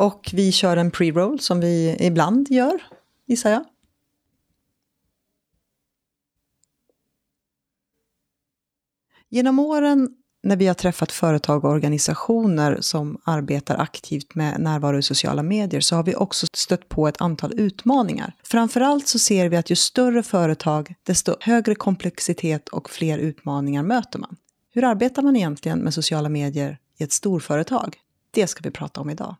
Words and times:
Och 0.00 0.30
vi 0.32 0.52
kör 0.52 0.76
en 0.76 0.90
pre-roll 0.90 1.40
som 1.40 1.60
vi 1.60 1.96
ibland 2.00 2.50
gör, 2.50 2.82
gissar 3.26 3.50
jag. 3.50 3.64
Genom 9.28 9.58
åren 9.58 10.08
när 10.42 10.56
vi 10.56 10.66
har 10.66 10.74
träffat 10.74 11.12
företag 11.12 11.64
och 11.64 11.70
organisationer 11.70 12.78
som 12.80 13.20
arbetar 13.24 13.76
aktivt 13.76 14.34
med 14.34 14.60
närvaro 14.60 14.98
i 14.98 15.02
sociala 15.02 15.42
medier 15.42 15.80
så 15.80 15.96
har 15.96 16.02
vi 16.02 16.14
också 16.14 16.46
stött 16.52 16.88
på 16.88 17.08
ett 17.08 17.20
antal 17.20 17.52
utmaningar. 17.60 18.32
Framförallt 18.42 19.08
så 19.08 19.18
ser 19.18 19.48
vi 19.48 19.56
att 19.56 19.70
ju 19.70 19.76
större 19.76 20.22
företag, 20.22 20.94
desto 21.02 21.36
högre 21.40 21.74
komplexitet 21.74 22.68
och 22.68 22.90
fler 22.90 23.18
utmaningar 23.18 23.82
möter 23.82 24.18
man. 24.18 24.36
Hur 24.72 24.84
arbetar 24.84 25.22
man 25.22 25.36
egentligen 25.36 25.78
med 25.78 25.94
sociala 25.94 26.28
medier 26.28 26.78
i 26.98 27.04
ett 27.04 27.12
storföretag? 27.12 27.96
Det 28.30 28.46
ska 28.46 28.62
vi 28.62 28.70
prata 28.70 29.00
om 29.00 29.10
idag. 29.10 29.36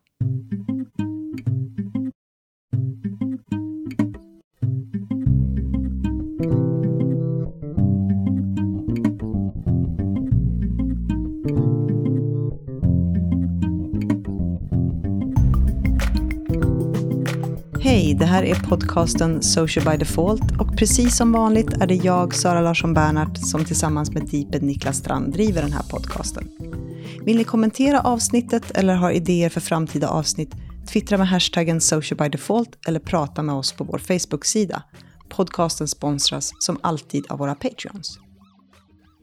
Hej, 17.83 18.13
det 18.19 18.25
här 18.25 18.43
är 18.43 18.55
podcasten 18.55 19.43
Social 19.43 19.85
by 19.85 19.97
Default 19.97 20.59
och 20.59 20.77
precis 20.77 21.17
som 21.17 21.31
vanligt 21.31 21.73
är 21.73 21.87
det 21.87 21.95
jag, 21.95 22.35
Sara 22.35 22.61
Larsson 22.61 22.93
Bernhardt, 22.93 23.47
som 23.47 23.65
tillsammans 23.65 24.11
med 24.11 24.27
Deeped 24.31 24.63
Niklas 24.63 24.97
Strand 24.97 25.33
driver 25.33 25.61
den 25.61 25.73
här 25.73 25.83
podcasten. 25.91 26.70
Vill 27.25 27.37
ni 27.37 27.43
kommentera 27.43 28.01
avsnittet 28.01 28.71
eller 28.71 28.95
har 28.95 29.11
idéer 29.11 29.49
för 29.49 29.61
framtida 29.61 30.07
avsnitt? 30.07 30.51
Twittra 30.87 31.17
med 31.17 31.27
hashtaggen 31.27 31.81
Social 31.81 32.17
by 32.17 32.29
Default 32.29 32.87
eller 32.87 32.99
prata 32.99 33.43
med 33.43 33.55
oss 33.55 33.73
på 33.73 33.83
vår 33.83 33.97
Facebook-sida. 33.97 34.83
Podcasten 35.29 35.87
sponsras 35.87 36.51
som 36.59 36.79
alltid 36.83 37.31
av 37.31 37.39
våra 37.39 37.55
Patreons. 37.55 38.19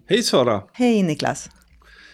Hej 0.09 0.23
Sara! 0.23 0.63
Hej 0.73 1.03
Niklas! 1.03 1.51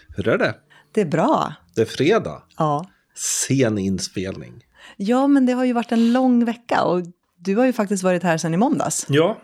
Hur 0.07 0.27
är 0.27 0.37
det? 0.37 0.55
Det 0.91 1.01
är 1.01 1.05
bra. 1.05 1.53
Det 1.75 1.81
är 1.81 1.85
fredag. 1.85 2.43
Ja. 2.57 2.85
Sen 3.15 3.77
inspelning. 3.77 4.53
Ja, 4.97 5.27
men 5.27 5.45
det 5.45 5.53
har 5.53 5.65
ju 5.65 5.73
varit 5.73 5.91
en 5.91 6.13
lång 6.13 6.45
vecka 6.45 6.83
och 6.83 7.01
du 7.37 7.55
har 7.55 7.65
ju 7.65 7.73
faktiskt 7.73 8.03
varit 8.03 8.23
här 8.23 8.37
sedan 8.37 8.53
i 8.53 8.57
måndags. 8.57 9.05
Ja. 9.09 9.37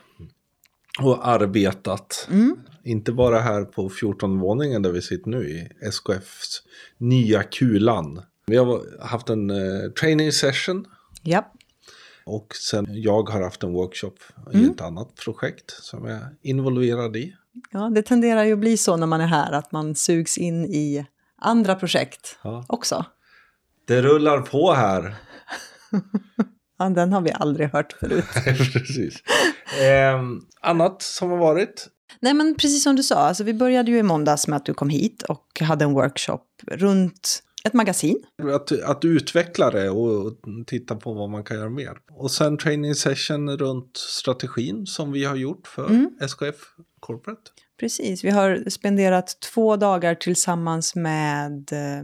Och 1.02 1.28
arbetat. 1.28 2.28
Mm. 2.32 2.58
Inte 2.84 3.12
bara 3.12 3.40
här 3.40 3.64
på 3.64 3.90
14-våningen 3.90 4.82
där 4.82 4.92
vi 4.92 5.02
sitter 5.02 5.30
nu 5.30 5.50
i 5.50 5.70
SKFs 5.82 6.62
nya 6.98 7.44
kulan. 7.44 8.22
Vi 8.48 8.58
har 8.58 9.02
haft 9.06 9.30
en 9.30 9.50
eh, 9.50 9.90
training 10.00 10.32
session. 10.32 10.86
Ja. 11.24 11.52
Och 12.26 12.56
sen 12.56 12.86
jag 12.90 13.30
har 13.30 13.42
haft 13.42 13.64
en 13.64 13.74
workshop 13.74 14.14
i 14.54 14.66
ett 14.66 14.82
annat 14.82 15.16
projekt 15.16 15.72
som 15.84 16.06
jag 16.06 16.18
är 16.18 16.28
involverad 16.42 17.16
i. 17.16 17.36
ja, 17.72 17.90
det 17.96 18.02
tenderar 18.02 18.44
ju 18.44 18.54
att 18.54 18.60
bli 18.60 18.78
så 18.78 18.98
när 18.98 19.08
man 19.08 19.22
är 19.22 19.28
här, 19.28 19.52
att 19.52 19.72
man 19.72 19.96
sugs 19.96 20.38
in 20.38 20.66
i 20.66 21.06
andra 21.38 21.76
projekt 21.76 22.38
Ja. 22.44 22.66
också. 22.70 23.06
Det 23.88 24.02
rullar 24.02 24.42
på 24.42 24.74
här. 24.74 25.16
Ja, 26.78 26.90
den 26.90 27.14
har 27.14 27.22
vi 27.22 27.32
aldrig 27.32 27.70
hört 27.70 27.94
förut. 27.94 28.26
Precis. 28.74 29.16
Ehm, 29.82 30.42
annat 30.62 31.02
som 31.02 31.30
har 31.30 31.38
varit? 31.38 31.88
Nej, 32.20 32.34
men 32.34 32.56
precis 32.56 32.84
som 32.84 32.96
du 32.96 33.04
sa, 33.04 33.16
alltså, 33.16 33.44
vi 33.44 33.54
började 33.54 33.92
ju 33.92 33.98
i 33.98 34.04
måndags 34.04 34.48
med 34.48 34.58
att 34.58 34.66
du 34.66 34.74
kom 34.74 34.90
hit 34.90 35.24
och 35.24 35.62
hade 35.62 35.86
en 35.86 35.94
workshop 35.94 36.42
runt 36.68 37.44
ett 37.64 37.74
magasin. 37.74 38.24
Att, 38.54 38.82
att 38.82 39.06
utveckla 39.06 39.72
det 39.72 39.90
och 39.90 40.34
titta 40.68 40.96
på 40.96 41.14
vad 41.14 41.30
man 41.30 41.44
kan 41.44 41.58
göra 41.58 41.70
mer. 41.70 41.98
Och 42.12 42.32
sen 42.32 42.58
training 42.58 42.96
session 42.96 43.58
runt 43.58 43.98
strategin 43.98 44.86
som 44.86 45.12
vi 45.12 45.26
har 45.26 45.36
gjort 45.36 45.68
för 45.68 46.08
SKF 46.22 46.56
Corporate. 47.00 47.42
Precis, 47.80 48.24
vi 48.24 48.30
har 48.30 48.70
spenderat 48.70 49.38
två 49.54 49.76
dagar 49.76 50.16
tillsammans 50.16 50.96
med 50.96 51.72
eh, 51.72 52.02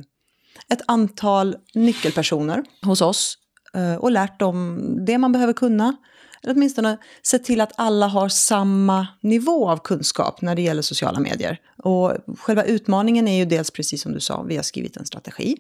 ett 0.70 0.82
antal 0.88 1.56
nyckelpersoner 1.74 2.64
hos 2.82 3.02
oss 3.02 3.38
eh, 3.74 3.96
och 3.96 4.12
lärt 4.12 4.40
dem 4.40 4.80
det 5.06 5.18
man 5.18 5.32
behöver 5.32 5.54
kunna. 5.54 5.98
Eller 6.44 6.54
åtminstone 6.54 6.98
sett 7.24 7.44
till 7.44 7.62
att 7.62 7.72
alla 7.76 8.08
har 8.08 8.30
samma 8.30 9.08
nivå 9.22 9.70
av 9.70 9.78
kunskap 9.78 10.42
när 10.42 10.56
det 10.56 10.62
gäller 10.62 10.82
sociala 10.82 11.20
medier. 11.20 11.62
Och 11.84 12.14
själva 12.40 12.64
utmaningen 12.64 13.28
är 13.28 13.38
ju 13.38 13.46
dels 13.46 13.72
precis 13.72 14.02
som 14.02 14.14
du 14.14 14.20
sa, 14.20 14.42
vi 14.42 14.56
har 14.56 14.64
skrivit 14.64 14.98
en 14.98 15.06
strategi 15.06 15.58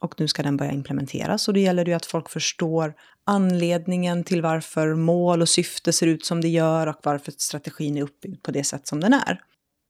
och 0.00 0.20
nu 0.20 0.28
ska 0.28 0.42
den 0.42 0.56
börja 0.56 0.72
implementeras 0.72 1.48
och 1.48 1.54
då 1.54 1.60
gäller 1.60 1.84
det 1.84 1.90
ju 1.90 1.96
att 1.96 2.06
folk 2.06 2.30
förstår 2.30 2.94
anledningen 3.24 4.24
till 4.24 4.42
varför 4.42 4.94
mål 4.94 5.42
och 5.42 5.48
syfte 5.48 5.92
ser 5.92 6.06
ut 6.06 6.24
som 6.24 6.40
det 6.40 6.48
gör 6.48 6.86
och 6.86 6.96
varför 7.02 7.32
strategin 7.36 7.96
är 7.96 8.02
uppbyggd 8.02 8.42
på 8.42 8.50
det 8.50 8.64
sätt 8.64 8.86
som 8.86 9.00
den 9.00 9.14
är. 9.14 9.40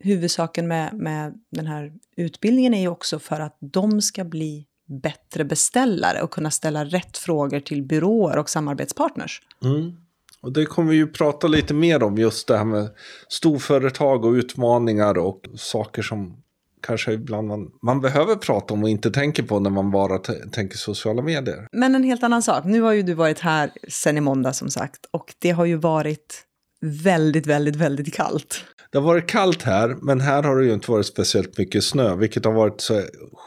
Huvudsaken 0.05 0.69
med, 0.69 0.95
med 0.95 1.35
den 1.51 1.67
här 1.67 1.93
utbildningen 2.17 2.75
är 2.75 2.81
ju 2.81 2.89
också 2.89 3.19
för 3.19 3.41
att 3.41 3.57
de 3.61 4.03
ska 4.03 4.25
bli 4.25 4.67
bättre 5.03 5.45
beställare 5.45 6.23
och 6.23 6.31
kunna 6.31 6.51
ställa 6.51 6.85
rätt 6.85 7.19
frågor 7.19 7.61
till 7.61 7.83
byråer 7.83 8.39
och 8.39 8.51
samarbetspartners. 8.51 9.43
Mm. 9.65 9.97
Och 10.43 10.53
det 10.53 10.67
kommer 10.67 10.91
vi 10.91 10.97
ju 10.97 11.07
prata 11.07 11.47
lite 11.47 11.75
mer 11.75 12.03
om 12.03 12.19
just 12.19 12.49
det 12.49 12.57
här 12.57 12.65
med 12.65 12.89
storföretag 13.29 14.25
och 14.25 14.33
utmaningar 14.33 15.19
och 15.19 15.41
saker 15.57 16.03
som 16.03 16.43
kanske 16.83 17.13
ibland 17.13 17.49
man, 17.49 17.71
man 17.83 18.01
behöver 18.01 18.37
prata 18.37 18.75
om 18.75 18.83
och 18.83 18.89
inte 18.89 19.11
tänker 19.11 19.43
på 19.43 19.61
när 19.61 19.71
man 19.71 19.91
bara 19.91 20.19
tänker 20.53 20.77
sociala 20.77 21.23
medier. 21.23 21.67
Men 21.73 21.95
en 21.95 22.05
helt 22.05 22.23
annan 22.23 22.43
sak, 22.43 22.65
nu 22.65 22.81
har 22.81 22.93
ju 22.93 23.03
du 23.03 23.15
varit 23.15 23.39
här 23.39 23.71
sen 23.89 24.19
i 24.19 24.21
måndag 24.21 24.53
som 24.53 24.71
sagt 24.71 25.01
och 25.11 25.35
det 25.39 25.51
har 25.51 25.65
ju 25.65 25.77
varit 25.77 26.45
väldigt, 26.81 27.47
väldigt, 27.47 27.77
väldigt 27.77 28.15
kallt. 28.15 28.65
Det 28.91 28.99
har 28.99 29.05
varit 29.05 29.27
kallt 29.27 29.63
här, 29.63 29.97
men 30.03 30.21
här 30.21 30.43
har 30.43 30.57
det 30.57 30.67
ju 30.67 30.73
inte 30.73 30.91
varit 30.91 31.07
speciellt 31.07 31.59
mycket 31.59 31.85
snö, 31.85 32.17
vilket 32.17 32.45
har 32.45 32.53
varit 32.53 32.81
så 32.81 33.03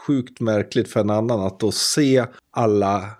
sjukt 0.06 0.40
märkligt 0.40 0.88
för 0.88 1.00
en 1.00 1.10
annan 1.10 1.40
att 1.40 1.60
då 1.60 1.72
se 1.72 2.24
alla 2.50 3.10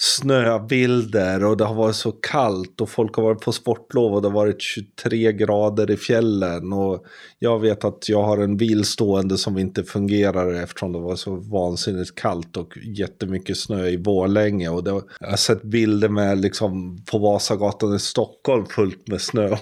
snöbilder 0.00 1.44
och 1.44 1.56
det 1.56 1.64
har 1.64 1.74
varit 1.74 1.96
så 1.96 2.12
kallt 2.12 2.80
och 2.80 2.90
folk 2.90 3.16
har 3.16 3.22
varit 3.22 3.40
på 3.40 3.52
sportlov 3.52 4.14
och 4.14 4.22
det 4.22 4.28
har 4.28 4.34
varit 4.34 4.62
23 4.62 5.32
grader 5.32 5.90
i 5.90 5.96
fjällen. 5.96 6.72
Och 6.72 7.04
jag 7.38 7.58
vet 7.58 7.84
att 7.84 8.08
jag 8.08 8.22
har 8.22 8.38
en 8.38 8.56
bil 8.56 8.84
stående 8.84 9.38
som 9.38 9.58
inte 9.58 9.84
fungerar 9.84 10.62
eftersom 10.62 10.92
det 10.92 10.98
var 10.98 11.16
så 11.16 11.36
vansinnigt 11.36 12.14
kallt 12.14 12.56
och 12.56 12.76
jättemycket 12.76 13.58
snö 13.58 13.86
i 13.86 13.98
Borlänge. 13.98 14.68
Och 14.68 14.84
det, 14.84 14.90
jag 15.20 15.28
har 15.28 15.36
sett 15.36 15.62
bilder 15.62 16.08
med 16.08 16.40
liksom 16.40 17.04
på 17.10 17.18
Vasagatan 17.18 17.94
i 17.94 17.98
Stockholm 17.98 18.66
fullt 18.66 19.08
med 19.08 19.20
snö. 19.20 19.48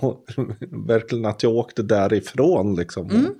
Verkligen 0.86 1.26
att 1.26 1.42
jag 1.42 1.52
åkte 1.52 1.82
därifrån 1.82 2.76
liksom. 2.76 3.06
Och 3.06 3.36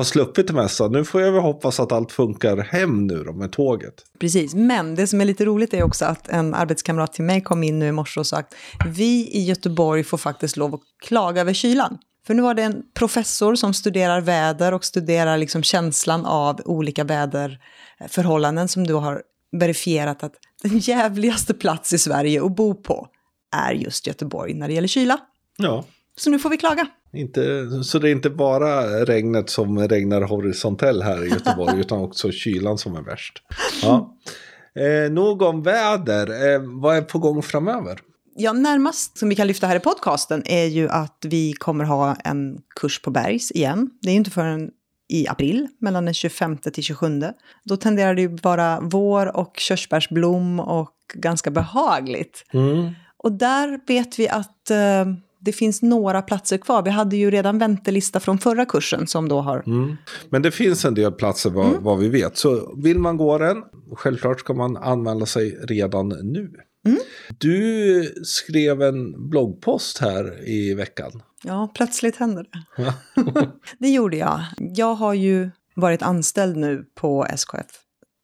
har 0.00 0.04
sluppit 0.04 0.46
det 0.46 0.52
mesta. 0.52 0.88
Nu 0.88 1.04
får 1.04 1.20
jag 1.20 1.32
väl 1.32 1.42
hoppas 1.42 1.80
att 1.80 1.92
allt 1.92 2.12
funkar 2.12 2.56
hem 2.56 3.06
nu 3.06 3.24
då 3.24 3.32
med 3.32 3.52
tåget. 3.52 3.94
Precis, 4.18 4.54
men 4.54 4.94
det 4.94 5.06
som 5.06 5.20
är 5.20 5.24
lite 5.24 5.44
roligt 5.44 5.74
är 5.74 5.82
också 5.82 6.04
att 6.04 6.28
en 6.40 6.54
arbetskamrat 6.54 7.12
till 7.12 7.24
mig 7.24 7.40
kom 7.40 7.62
in 7.62 7.78
nu 7.78 7.88
i 7.88 7.92
morse 7.92 8.20
och 8.20 8.26
sa 8.26 8.36
att 8.36 8.54
vi 8.86 9.28
i 9.32 9.44
Göteborg 9.44 10.04
får 10.04 10.18
faktiskt 10.18 10.56
lov 10.56 10.74
att 10.74 10.80
klaga 11.02 11.40
över 11.40 11.52
kylan. 11.52 11.98
För 12.26 12.34
nu 12.34 12.42
var 12.42 12.54
det 12.54 12.62
en 12.62 12.82
professor 12.94 13.54
som 13.54 13.74
studerar 13.74 14.20
väder 14.20 14.74
och 14.74 14.84
studerar 14.84 15.38
liksom 15.38 15.62
känslan 15.62 16.26
av 16.26 16.60
olika 16.64 17.04
väderförhållanden 17.04 18.68
som 18.68 18.86
då 18.86 18.98
har 18.98 19.22
verifierat 19.52 20.22
att 20.22 20.34
den 20.62 20.78
jävligaste 20.78 21.54
plats 21.54 21.92
i 21.92 21.98
Sverige 21.98 22.44
att 22.44 22.56
bo 22.56 22.74
på 22.74 23.08
är 23.56 23.72
just 23.72 24.06
Göteborg 24.06 24.54
när 24.54 24.68
det 24.68 24.74
gäller 24.74 24.88
kyla. 24.88 25.18
Ja. 25.56 25.84
Så 26.16 26.30
nu 26.30 26.38
får 26.38 26.50
vi 26.50 26.56
klaga. 26.56 26.86
Inte, 27.12 27.66
så 27.84 27.98
det 27.98 28.08
är 28.08 28.12
inte 28.12 28.30
bara 28.30 29.04
regnet 29.04 29.50
som 29.50 29.88
regnar 29.88 30.22
horisontell 30.22 31.02
här 31.02 31.24
i 31.24 31.28
Göteborg 31.28 31.80
utan 31.80 32.00
också 32.00 32.30
kylan 32.32 32.78
som 32.78 32.96
är 32.96 33.02
värst. 33.02 33.42
Ja. 33.82 34.16
Eh, 34.74 35.12
nog 35.12 35.42
om 35.42 35.62
väder. 35.62 36.54
Eh, 36.54 36.60
vad 36.80 36.96
är 36.96 37.02
på 37.02 37.18
gång 37.18 37.42
framöver? 37.42 38.00
Ja, 38.36 38.52
närmast 38.52 39.18
som 39.18 39.28
vi 39.28 39.34
kan 39.34 39.46
lyfta 39.46 39.66
här 39.66 39.76
i 39.76 39.80
podcasten 39.80 40.42
är 40.46 40.64
ju 40.64 40.88
att 40.88 41.24
vi 41.28 41.52
kommer 41.52 41.84
ha 41.84 42.14
en 42.14 42.58
kurs 42.80 43.02
på 43.02 43.10
Bergs 43.10 43.50
igen. 43.50 43.90
Det 44.02 44.08
är 44.08 44.12
ju 44.12 44.18
inte 44.18 44.30
förrän 44.30 44.70
i 45.08 45.28
april, 45.28 45.68
mellan 45.80 46.04
den 46.04 46.14
25 46.14 46.56
till 46.56 46.82
27. 46.82 47.20
Då 47.64 47.76
tenderar 47.76 48.14
det 48.14 48.22
ju 48.22 48.36
vara 48.36 48.80
vår 48.82 49.36
och 49.36 49.56
körsbärsblom 49.56 50.60
och 50.60 50.94
ganska 51.14 51.50
behagligt. 51.50 52.44
Och 53.16 53.32
där 53.32 53.80
vet 53.86 54.18
vi 54.18 54.28
att 54.28 54.70
eh, 54.70 55.04
det 55.40 55.52
finns 55.52 55.82
några 55.82 56.22
platser 56.22 56.58
kvar. 56.58 56.82
Vi 56.82 56.90
hade 56.90 57.16
ju 57.16 57.30
redan 57.30 57.58
väntelista 57.58 58.20
från 58.20 58.38
förra 58.38 58.64
kursen 58.64 59.06
som 59.06 59.28
då 59.28 59.40
har... 59.40 59.62
Men 60.30 60.42
det 60.42 60.50
finns 60.50 60.84
en 60.84 60.94
del 60.94 61.12
platser 61.12 61.50
vad, 61.50 61.82
vad 61.82 61.98
vi 61.98 62.08
vet. 62.08 62.36
Så 62.36 62.74
vill 62.76 62.98
man 62.98 63.16
gå 63.16 63.38
den, 63.38 63.62
självklart 63.96 64.40
ska 64.40 64.54
man 64.54 64.76
anmäla 64.76 65.26
sig 65.26 65.58
redan 65.62 66.08
nu. 66.08 66.50
Du 67.38 68.14
skrev 68.24 68.82
en 68.82 69.30
bloggpost 69.30 69.98
här 69.98 70.48
i 70.48 70.74
veckan. 70.74 71.22
Ja, 71.44 71.72
plötsligt 71.74 72.16
händer 72.16 72.46
det. 72.76 72.94
det 73.78 73.88
gjorde 73.88 74.16
jag. 74.16 74.40
Jag 74.58 74.94
har 74.94 75.14
ju 75.14 75.50
varit 75.74 76.02
anställd 76.02 76.56
nu 76.56 76.84
på 76.94 77.26
SKF 77.26 77.66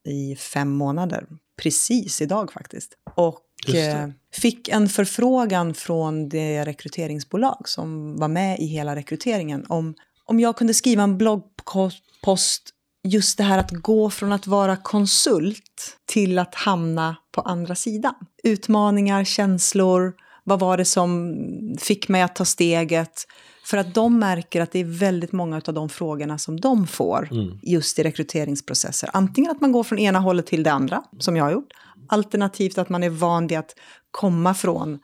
i 0.08 0.36
fem 0.36 0.70
månader 0.70 1.26
precis 1.62 2.22
idag 2.22 2.52
faktiskt. 2.52 2.92
Och 3.14 3.74
eh, 3.74 4.08
fick 4.41 4.69
en 4.69 4.88
förfrågan 4.88 5.75
från 5.75 6.29
det 6.29 6.65
rekryteringsbolag 6.65 7.69
som 7.69 8.17
var 8.17 8.29
med 8.29 8.59
i 8.59 8.67
hela 8.67 8.97
rekryteringen 8.97 9.67
om, 9.69 9.94
om 10.25 10.41
jag 10.41 10.56
kunde 10.56 10.75
skriva 10.75 11.03
en 11.03 11.19
bloggpost 11.19 12.73
just 13.05 13.38
det 13.38 13.44
här 13.44 13.59
att 13.59 13.71
gå 13.71 14.11
från 14.11 14.33
att 14.33 14.47
vara 14.47 14.77
konsult 14.77 15.99
till 16.06 16.38
att 16.38 16.55
hamna 16.55 17.17
på 17.33 17.41
andra 17.41 17.75
sidan. 17.75 18.15
Utmaningar, 18.43 19.25
känslor, 19.25 20.15
vad 20.44 20.61
var 20.61 20.77
det 20.77 20.85
som 20.85 21.35
fick 21.79 22.09
mig 22.09 22.23
att 22.23 22.37
ta 22.37 22.44
steget? 22.44 23.27
För 23.65 23.77
att 23.77 23.94
de 23.94 24.19
märker 24.19 24.61
att 24.61 24.73
det 24.73 24.79
är 24.79 24.85
väldigt 24.85 25.33
många 25.33 25.62
av 25.67 25.75
de 25.75 25.88
frågorna 25.88 26.38
som 26.38 26.61
de 26.61 26.87
får 26.87 27.29
just 27.62 27.99
i 27.99 28.03
rekryteringsprocesser. 28.03 29.11
Antingen 29.12 29.50
att 29.50 29.61
man 29.61 29.73
går 29.73 29.85
från 29.85 29.99
ena 29.99 30.19
hållet 30.19 30.47
till 30.47 30.62
det 30.62 30.73
andra, 30.73 31.03
som 31.19 31.37
jag 31.37 31.44
har 31.44 31.53
gjort. 31.53 31.73
Alternativt 32.09 32.79
att 32.79 32.88
man 32.88 33.03
är 33.03 33.11
van 33.11 33.47
vid 33.47 33.59
att 33.59 33.75
komma 34.16 34.54
från 34.54 34.98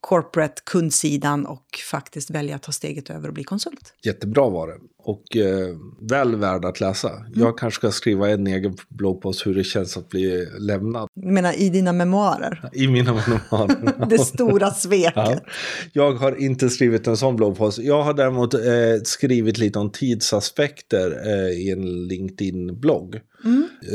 corporate 0.00 0.62
kundsidan 0.64 1.46
och 1.46 1.66
faktiskt 1.90 2.30
välja 2.30 2.56
att 2.56 2.62
ta 2.62 2.72
steget 2.72 3.10
över 3.10 3.28
och 3.28 3.34
bli 3.34 3.44
konsult. 3.44 3.94
Jättebra 4.02 4.48
var 4.48 4.68
det. 4.68 4.78
Och 5.06 5.36
eh, 5.36 5.76
väl 6.00 6.36
värd 6.36 6.64
att 6.64 6.80
läsa. 6.80 7.10
Jag 7.34 7.58
kanske 7.58 7.78
ska 7.78 7.90
skriva 7.90 8.30
en 8.30 8.46
egen 8.46 8.76
bloggpost 8.88 9.46
hur 9.46 9.54
det 9.54 9.64
känns 9.64 9.96
att 9.96 10.08
bli 10.08 10.46
lämnad 10.58 11.08
Jag 11.14 11.32
menar 11.32 11.60
i 11.60 11.68
dina 11.68 11.92
memoarer. 11.92 12.70
i 12.72 12.88
mina 12.88 13.12
memoarer. 13.12 14.06
Det 14.10 14.18
stora 14.18 14.70
sveket. 14.70 15.12
Ja. 15.26 15.40
Jag 15.92 16.12
har 16.12 16.42
inte 16.42 16.70
skrivit 16.70 17.06
en 17.06 17.16
sån 17.16 17.36
bloggpost. 17.36 17.78
Jag 17.78 18.02
har 18.02 18.14
däremot 18.14 18.54
eh, 18.54 18.60
skrivit 19.04 19.58
lite 19.58 19.78
om 19.78 19.90
tidsaspekter 19.90 21.20
eh, 21.26 21.50
i 21.50 21.70
en 21.70 22.08
LinkedIn-blogg. 22.08 23.20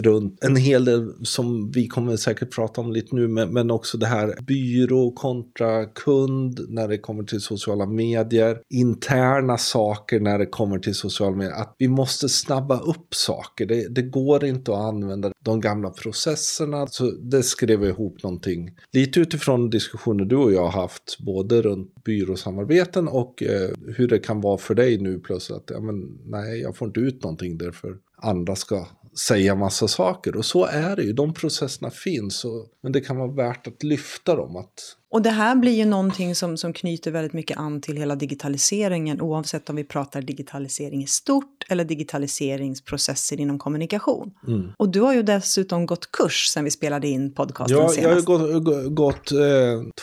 Runt 0.04 0.44
en 0.44 0.56
hel 0.56 0.86
del 0.86 1.14
som 1.24 1.72
vi 1.72 1.88
kommer 1.88 2.18
säkert 2.18 2.56
prata 2.56 2.82
om 2.82 2.92
lite 2.92 3.16
nu, 3.16 3.28
men, 3.28 3.54
men 3.54 3.72
också 3.72 3.98
det 3.98 4.06
här 4.06 4.36
byrå 4.42 5.12
kontra 5.12 5.86
kund 5.86 6.60
när 6.70 6.88
det 6.88 6.98
kommer 6.98 7.24
till 7.24 7.42
sociala 7.42 7.86
medier. 7.86 8.58
Interna 8.70 9.58
saker 9.58 10.20
när 10.20 10.40
det 10.40 10.46
kommer 10.46 10.80
till 10.80 10.96
sociala 11.02 11.36
medier. 11.36 11.54
Att 11.54 11.76
vi 11.78 11.88
måste 11.88 12.30
snabba 12.30 12.80
upp 12.80 13.16
saker. 13.16 13.66
Det, 13.66 13.88
det 13.88 14.02
går 14.02 14.46
inte 14.46 14.72
att 14.72 14.80
använda 14.80 15.32
de 15.40 15.62
gamla 15.62 15.90
processerna. 15.90 16.88
Så 16.88 17.12
det 17.12 17.44
skrev 17.44 17.82
jag 17.82 17.90
ihop 17.90 18.24
någonting. 18.24 18.78
Lite 18.92 19.20
utifrån 19.20 19.70
diskussioner 19.70 20.26
du 20.26 20.36
och 20.36 20.54
jag 20.54 20.64
har 20.64 20.82
haft, 20.82 21.18
både 21.20 21.62
runt 21.62 22.04
byråsamarbeten 22.04 23.08
och 23.08 23.44
eh, 23.44 23.70
hur 23.98 24.08
det 24.08 24.20
kan 24.20 24.42
vara 24.42 24.58
för 24.58 24.76
dig 24.76 24.98
nu 24.98 25.20
plötsligt. 25.20 25.58
Att, 25.58 25.70
ja, 25.70 25.80
men, 25.80 26.20
nej, 26.26 26.62
jag 26.62 26.78
får 26.78 26.88
inte 26.88 27.00
ut 27.00 27.24
någonting 27.24 27.58
därför 27.58 27.98
andra 28.22 28.56
ska 28.56 28.88
säga 29.28 29.56
massa 29.56 29.88
saker. 29.88 30.36
Och 30.36 30.46
så 30.46 30.66
är 30.66 30.96
det 30.96 31.04
ju, 31.04 31.14
de 31.14 31.34
processerna 31.34 31.90
finns. 31.90 32.46
Och, 32.46 32.68
men 32.84 32.92
det 32.92 33.02
kan 33.02 33.18
vara 33.18 33.32
värt 33.32 33.68
att 33.68 33.84
lyfta 33.84 34.36
dem. 34.36 34.56
Att, 34.56 34.98
och 35.12 35.22
det 35.22 35.30
här 35.30 35.56
blir 35.56 35.72
ju 35.72 35.86
någonting 35.86 36.36
som, 36.36 36.58
som 36.58 36.74
knyter 36.74 37.12
väldigt 37.12 37.34
mycket 37.34 37.58
an 37.58 37.82
till 37.82 37.98
hela 37.98 38.16
digitaliseringen 38.16 39.22
oavsett 39.22 39.70
om 39.70 39.76
vi 39.76 39.84
pratar 39.84 40.22
digitalisering 40.22 41.04
i 41.04 41.08
stort 41.08 41.66
eller 41.70 41.84
digitaliseringsprocesser 41.86 43.40
inom 43.40 43.60
kommunikation. 43.60 44.32
Och 44.78 44.90
du 44.90 45.02
har 45.02 45.14
ju 45.14 45.24
dessutom 45.24 45.86
gått 45.86 46.12
kurs 46.12 46.46
sen 46.54 46.64
vi 46.64 46.72
spelade 46.72 47.08
in 47.08 47.34
podcasten 47.34 47.78
Ja, 47.78 47.84
jag 47.84 47.88
har 47.88 47.94
senast. 47.94 48.26
gått, 48.26 48.64
gå- 48.64 48.90
gått 48.90 49.32
eh, 49.32 49.38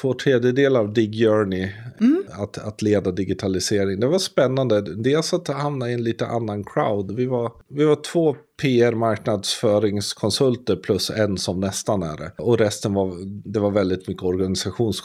två 0.00 0.14
tredjedelar 0.14 0.80
av 0.80 0.92
Dig 0.92 1.12
Journey, 1.12 1.68
att, 2.32 2.58
att 2.58 2.82
leda 2.82 3.10
digitalisering. 3.12 4.00
Det 4.00 4.06
var 4.06 4.18
spännande. 4.18 4.80
Dels 5.02 5.32
att 5.34 5.48
hamna 5.48 5.90
i 5.90 5.94
en 5.94 6.04
lite 6.04 6.26
annan 6.26 6.64
crowd. 6.64 7.16
Vi 7.16 7.26
var, 7.26 7.52
vi 7.68 7.84
var 7.84 7.96
två 8.12 8.36
PR 8.62 8.92
marknadsföringskonsulter 9.72 10.76
plus 10.76 11.10
en 11.10 11.38
som 11.38 11.60
nästan 11.60 12.02
är 12.02 12.16
det. 12.16 12.32
Och 12.38 12.58
resten 12.58 12.94
var, 12.94 13.12
det 13.52 13.60
var 13.60 13.70
väldigt 13.70 14.08
mycket 14.08 14.22
organisationskonsulter. 14.22 14.97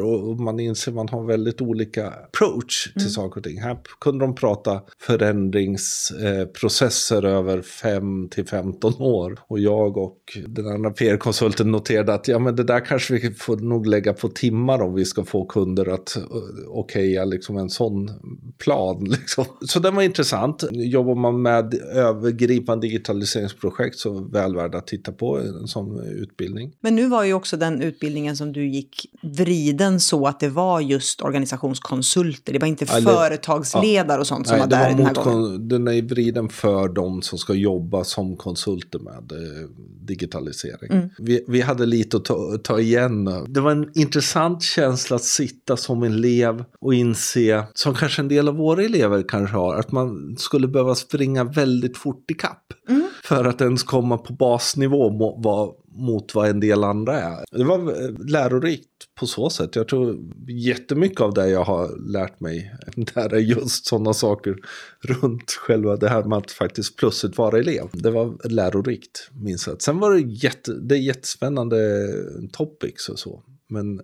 Och, 0.00 0.30
och 0.30 0.40
man 0.40 0.60
inser 0.60 0.92
man 0.92 1.08
har 1.08 1.24
väldigt 1.24 1.60
olika 1.60 2.08
approach 2.08 2.92
till 2.92 3.12
saker 3.12 3.40
och 3.40 3.44
ting. 3.44 3.62
Här 3.62 3.78
kunde 4.00 4.24
de 4.24 4.34
prata 4.34 4.80
förändringsprocesser 5.00 7.24
över 7.24 7.62
5 7.62 8.28
till 8.28 8.46
15 8.46 8.92
år. 8.98 9.38
Och 9.48 9.58
jag 9.58 9.96
och 9.96 10.18
den 10.46 10.66
andra 10.66 10.90
PR-konsulten 10.90 11.70
noterade 11.70 12.14
att 12.14 12.28
ja, 12.28 12.38
men 12.38 12.56
det 12.56 12.64
där 12.64 12.84
kanske 12.84 13.14
vi 13.14 13.30
får 13.30 13.56
nog 13.56 13.86
lägga 13.86 14.12
på 14.12 14.28
timmar 14.28 14.82
om 14.82 14.94
vi 14.94 15.04
ska 15.04 15.24
få 15.24 15.44
kunder 15.44 15.88
att 15.88 16.16
uh, 16.16 16.24
okeja 16.68 17.24
liksom 17.24 17.56
en 17.56 17.70
sån 17.70 18.10
plan. 18.58 19.04
Liksom. 19.10 19.44
Så 19.60 19.78
den 19.78 19.94
var 19.94 20.02
intressant. 20.02 20.64
Jobbar 20.70 21.14
man 21.14 21.42
med 21.42 21.74
övergripande 21.74 22.86
digitaliseringsprojekt 22.86 23.98
så 23.98 24.20
väl 24.20 24.56
värd 24.56 24.74
att 24.74 24.86
titta 24.86 25.12
på 25.12 25.38
en 25.38 25.68
sån 25.68 26.00
utbildning. 26.00 26.72
Men 26.80 26.94
nu 26.94 27.08
var 27.08 27.24
ju 27.24 27.34
också 27.34 27.56
den 27.56 27.82
utbildningen 27.82 28.36
som 28.36 28.52
du 28.52 28.68
gick 28.68 29.06
vriden 29.26 30.00
så 30.00 30.26
att 30.26 30.40
det 30.40 30.48
var 30.48 30.80
just 30.80 31.22
organisationskonsulter. 31.22 32.52
Det 32.52 32.58
var 32.58 32.68
inte 32.68 32.84
Eller- 32.84 33.10
företagsledare 33.10 34.20
och 34.20 34.26
sånt 34.26 34.48
som 34.48 34.58
var 34.58 34.66
det 34.66 34.76
där 34.76 34.88
den 34.88 35.06
här 35.06 35.14
gången. 35.14 35.68
den 35.68 35.88
är 35.88 36.02
vriden 36.02 36.48
för 36.48 36.88
de 36.88 37.22
som 37.22 37.38
ska 37.38 37.54
jobba 37.54 38.04
som 38.04 38.36
konsulter 38.36 38.98
med 38.98 39.32
eh, 39.32 39.68
digitalisering. 40.00 40.92
Mm. 40.92 41.08
Vi, 41.18 41.44
vi 41.48 41.60
hade 41.60 41.86
lite 41.86 42.16
att 42.16 42.24
ta, 42.24 42.58
ta 42.62 42.80
igen. 42.80 43.24
Det 43.48 43.60
var 43.60 43.70
en 43.70 43.90
intressant 43.94 44.62
känsla 44.62 45.16
att 45.16 45.24
sitta 45.24 45.76
som 45.76 46.02
elev 46.02 46.64
och 46.80 46.94
inse, 46.94 47.64
som 47.74 47.94
kanske 47.94 48.22
en 48.22 48.28
del 48.28 48.48
av 48.48 48.54
våra 48.54 48.82
elever 48.82 49.24
kanske 49.28 49.56
har, 49.56 49.76
att 49.76 49.92
man 49.92 50.36
skulle 50.38 50.68
behöva 50.68 50.94
springa 50.94 51.44
väldigt 51.44 51.96
fort 51.96 52.30
i 52.30 52.34
kapp 52.34 52.62
Mm. 52.88 53.08
för 53.22 53.44
att 53.44 53.60
ens 53.60 53.82
komma 53.82 54.18
på 54.18 54.32
basnivå 54.32 55.10
må, 55.10 55.40
var, 55.40 55.74
mot 55.88 56.34
vad 56.34 56.48
en 56.48 56.60
del 56.60 56.84
andra 56.84 57.20
är. 57.20 57.44
Det 57.50 57.64
var 57.64 57.78
eh, 57.78 58.10
lärorikt 58.28 58.88
på 59.20 59.26
så 59.26 59.50
sätt. 59.50 59.76
Jag 59.76 59.88
tror 59.88 60.18
jättemycket 60.48 61.20
av 61.20 61.34
det 61.34 61.48
jag 61.48 61.64
har 61.64 62.12
lärt 62.12 62.40
mig 62.40 62.74
där 63.14 63.34
är 63.34 63.38
just 63.38 63.86
sådana 63.86 64.14
saker 64.14 64.56
runt 65.00 65.50
själva 65.50 65.96
det 65.96 66.08
här 66.08 66.24
med 66.24 66.38
att 66.38 66.50
faktiskt 66.50 66.96
plötsligt 66.96 67.38
vara 67.38 67.58
elev. 67.58 67.88
Det 67.92 68.10
var 68.10 68.48
lärorikt, 68.48 69.30
minst 69.32 69.64
sagt. 69.64 69.82
Sen 69.82 69.98
var 69.98 70.12
det, 70.12 70.20
jätte, 70.20 70.72
det 70.72 70.94
är 70.94 71.00
jättespännande 71.00 72.08
topics 72.52 73.08
och 73.08 73.18
så. 73.18 73.42
Men 73.68 74.00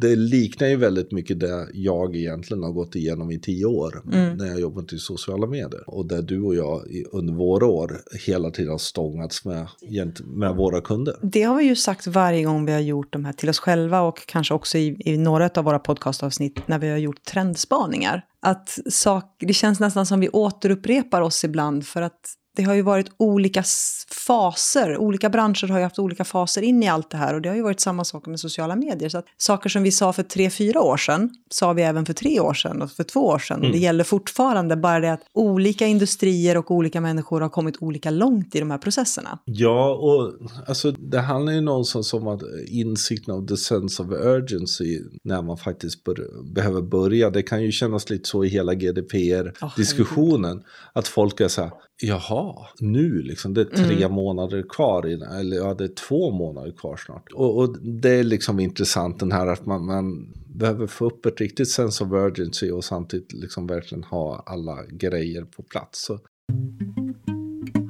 det 0.00 0.16
liknar 0.16 0.68
ju 0.68 0.76
väldigt 0.76 1.12
mycket 1.12 1.40
det 1.40 1.68
jag 1.72 2.16
egentligen 2.16 2.62
har 2.62 2.72
gått 2.72 2.94
igenom 2.94 3.30
i 3.30 3.40
tio 3.40 3.66
år 3.66 4.02
när 4.36 4.46
jag 4.46 4.60
jobbat 4.60 4.92
i 4.92 4.98
sociala 4.98 5.46
medier. 5.46 5.90
Och 5.90 6.06
där 6.06 6.22
du 6.22 6.42
och 6.42 6.54
jag 6.54 6.82
under 7.12 7.34
våra 7.34 7.66
år 7.66 8.02
hela 8.26 8.50
tiden 8.50 8.70
har 8.70 8.78
stångats 8.78 9.44
med, 9.44 9.66
med 10.24 10.56
våra 10.56 10.80
kunder. 10.80 11.16
Det 11.22 11.42
har 11.42 11.56
vi 11.56 11.64
ju 11.64 11.76
sagt 11.76 12.06
varje 12.06 12.44
gång 12.44 12.66
vi 12.66 12.72
har 12.72 12.80
gjort 12.80 13.12
de 13.12 13.24
här 13.24 13.32
till 13.32 13.48
oss 13.48 13.58
själva 13.58 14.00
och 14.00 14.26
kanske 14.26 14.54
också 14.54 14.78
i, 14.78 14.96
i 15.04 15.16
några 15.16 15.50
av 15.54 15.64
våra 15.64 15.78
podcastavsnitt 15.78 16.68
när 16.68 16.78
vi 16.78 16.88
har 16.88 16.98
gjort 16.98 17.24
trendspaningar. 17.24 18.24
Att 18.42 18.78
sak, 18.90 19.36
det 19.38 19.52
känns 19.52 19.80
nästan 19.80 20.06
som 20.06 20.20
vi 20.20 20.28
återupprepar 20.28 21.20
oss 21.20 21.44
ibland 21.44 21.86
för 21.86 22.02
att 22.02 22.20
det 22.60 22.64
har 22.64 22.74
ju 22.74 22.82
varit 22.82 23.10
olika 23.16 23.64
faser, 24.26 24.96
olika 24.96 25.28
branscher 25.28 25.68
har 25.68 25.78
ju 25.78 25.84
haft 25.84 25.98
olika 25.98 26.24
faser 26.24 26.62
in 26.62 26.82
i 26.82 26.88
allt 26.88 27.10
det 27.10 27.16
här 27.16 27.34
och 27.34 27.42
det 27.42 27.48
har 27.48 27.56
ju 27.56 27.62
varit 27.62 27.80
samma 27.80 28.04
sak 28.04 28.26
med 28.26 28.40
sociala 28.40 28.76
medier. 28.76 29.08
Så 29.08 29.18
att 29.18 29.26
saker 29.36 29.68
som 29.70 29.82
vi 29.82 29.90
sa 29.90 30.12
för 30.12 30.22
tre, 30.22 30.50
fyra 30.50 30.80
år 30.80 30.96
sedan 30.96 31.30
sa 31.50 31.72
vi 31.72 31.82
även 31.82 32.06
för 32.06 32.12
tre 32.12 32.40
år 32.40 32.54
sedan 32.54 32.82
och 32.82 32.90
för 32.90 33.04
två 33.04 33.20
år 33.20 33.38
sedan. 33.38 33.64
Och 33.64 33.72
det 33.72 33.78
gäller 33.78 34.04
fortfarande, 34.04 34.76
bara 34.76 35.00
det 35.00 35.12
att 35.12 35.22
olika 35.34 35.86
industrier 35.86 36.56
och 36.56 36.70
olika 36.70 37.00
människor 37.00 37.40
har 37.40 37.48
kommit 37.48 37.76
olika 37.80 38.10
långt 38.10 38.54
i 38.54 38.60
de 38.60 38.70
här 38.70 38.78
processerna. 38.78 39.38
Ja, 39.44 39.94
och 39.94 40.32
alltså, 40.66 40.90
det 40.90 41.20
handlar 41.20 41.52
ju 41.52 41.60
någonstans 41.60 42.14
om 42.14 42.28
att 42.28 42.42
insikten 42.68 43.34
av 43.34 43.46
the 43.46 43.56
sense 43.56 44.02
of 44.02 44.08
urgency 44.10 45.00
när 45.24 45.42
man 45.42 45.56
faktiskt 45.56 46.04
bör, 46.04 46.44
behöver 46.54 46.82
börja. 46.82 47.30
Det 47.30 47.42
kan 47.42 47.62
ju 47.62 47.72
kännas 47.72 48.10
lite 48.10 48.28
så 48.28 48.44
i 48.44 48.48
hela 48.48 48.74
GDPR-diskussionen. 48.74 50.62
att 50.92 51.08
folk 51.08 51.40
är 51.40 51.48
så 51.48 51.62
här, 51.62 51.70
jaha, 52.02 52.49
nu 52.80 53.22
liksom, 53.22 53.54
det 53.54 53.60
är 53.60 53.64
tre 53.64 54.08
månader 54.08 54.64
kvar, 54.68 55.06
eller 55.40 55.56
ja, 55.56 55.74
det 55.74 55.84
är 55.84 55.94
två 56.08 56.30
månader 56.30 56.72
kvar 56.72 56.96
snart. 56.96 57.32
Och, 57.34 57.58
och 57.58 57.78
det 57.82 58.10
är 58.10 58.24
liksom 58.24 58.60
intressant 58.60 59.18
den 59.18 59.32
här 59.32 59.46
att 59.46 59.66
man, 59.66 59.86
man 59.86 60.32
behöver 60.54 60.86
få 60.86 61.06
upp 61.06 61.26
ett 61.26 61.40
riktigt 61.40 61.68
sense 61.68 62.04
of 62.04 62.12
urgency 62.12 62.70
och 62.70 62.84
samtidigt 62.84 63.32
liksom 63.32 63.66
verkligen 63.66 64.04
ha 64.04 64.42
alla 64.46 64.78
grejer 64.90 65.42
på 65.42 65.62
plats. 65.62 66.04
Så 66.04 66.18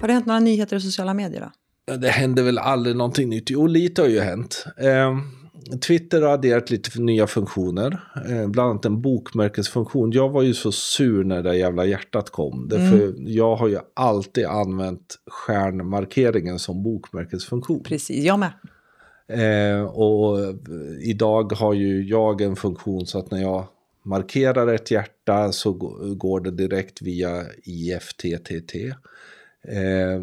Har 0.01 0.07
det 0.07 0.13
hänt 0.13 0.27
några 0.27 0.41
nyheter 0.41 0.77
i 0.77 0.81
sociala 0.81 1.15
medier 1.15 1.41
då? 1.41 1.97
Det 1.97 2.09
händer 2.09 2.43
väl 2.43 2.59
aldrig 2.59 2.97
någonting 2.97 3.29
nytt. 3.29 3.51
Jo, 3.51 3.67
lite 3.67 4.03
har 4.03 4.09
ju 4.09 4.21
hänt. 4.21 4.65
Eh, 4.77 5.19
Twitter 5.87 6.23
har 6.23 6.29
adderat 6.33 6.71
lite 6.71 7.01
nya 7.01 7.27
funktioner. 7.27 8.01
Eh, 8.29 8.49
bland 8.49 8.71
annat 8.71 8.85
en 8.85 9.03
bokmärkesfunktion. 9.03 10.13
Jag 10.13 10.29
var 10.29 10.43
ju 10.43 10.55
så 10.55 10.73
sur 10.73 11.25
när 11.25 11.43
det 11.43 11.57
jävla 11.57 11.85
hjärtat 11.87 12.31
kom. 12.31 12.69
Därför 12.69 13.15
jag 13.19 13.57
har 13.57 13.69
ju 13.69 13.79
alltid 13.95 14.45
använt 14.47 15.19
stjärnmarkeringen 15.27 16.59
som 16.59 16.83
bokmärkesfunktion. 16.83 17.83
Precis, 17.83 18.25
jag 18.25 18.39
med. 18.39 18.53
Eh, 19.29 19.83
och 19.85 20.41
eh, 20.41 20.55
idag 21.01 21.53
har 21.53 21.75
ju 21.75 22.03
jag 22.09 22.41
en 22.41 22.57
funktion 22.57 23.07
så 23.07 23.19
att 23.19 23.31
när 23.31 23.43
jag 23.43 23.65
markerar 24.03 24.75
ett 24.75 24.91
hjärta 24.91 25.53
så 25.53 25.73
gå- 25.73 26.15
går 26.15 26.41
det 26.41 26.51
direkt 26.51 27.03
via 27.03 27.45
IFTTT. 27.65 28.75
Eh, 29.69 30.23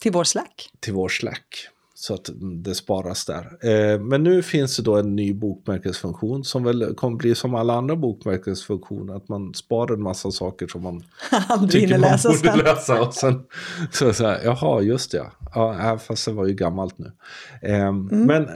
Till 0.00 0.12
vår 0.12 0.24
Slack. 0.24 0.70
till 0.80 0.92
vår 0.92 1.08
Slack. 1.08 1.68
Så 2.02 2.14
att 2.14 2.30
det 2.64 2.74
sparas 2.74 3.24
där. 3.24 3.58
Eh, 3.70 4.00
men 4.00 4.22
nu 4.22 4.42
finns 4.42 4.76
det 4.76 4.82
då 4.82 4.96
en 4.96 5.16
ny 5.16 5.34
bokmärkesfunktion 5.34 6.44
som 6.44 6.64
väl 6.64 6.94
kommer 6.94 7.16
bli 7.16 7.34
som 7.34 7.54
alla 7.54 7.74
andra 7.74 7.96
bokmärkesfunktioner. 7.96 9.14
Att 9.14 9.28
man 9.28 9.54
sparar 9.54 9.94
en 9.94 10.02
massa 10.02 10.30
saker 10.30 10.66
som 10.68 10.82
man 10.82 11.04
tycker 11.70 11.88
man 11.88 12.00
läsa 12.00 12.28
borde 12.28 12.38
sen. 12.38 12.58
läsa. 12.58 13.02
Och 13.02 13.14
sen 13.14 13.42
så, 13.92 14.12
så 14.12 14.26
här, 14.26 14.40
jaha, 14.44 14.80
just 14.82 15.12
det. 15.12 15.26
Ja, 15.54 15.92
äh, 15.92 15.98
fast 15.98 16.24
det 16.26 16.32
var 16.32 16.46
ju 16.46 16.54
gammalt 16.54 16.98
nu. 16.98 17.12
Eh, 17.62 17.82
Mm. 17.88 18.26
Men 18.26 18.48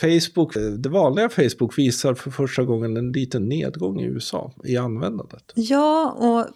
Facebook, 0.00 0.54
det 0.78 0.88
vanliga 0.88 1.28
Facebook 1.28 1.78
visar 1.78 2.14
för 2.14 2.30
första 2.30 2.64
gången 2.64 2.96
en 2.96 3.12
liten 3.12 3.48
nedgång 3.48 4.00
i 4.00 4.04
USA 4.04 4.52
i 4.64 4.76
användandet. 4.76 5.52
Ja, 5.54 6.10
och 6.10 6.46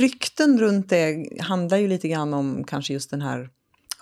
rykten 0.00 0.58
runt 0.58 0.88
det 0.88 1.26
handlar 1.40 1.76
ju 1.76 1.88
lite 1.88 2.08
grann 2.08 2.34
om 2.34 2.64
kanske 2.64 2.92
just 2.92 3.10
den 3.10 3.22
här 3.22 3.50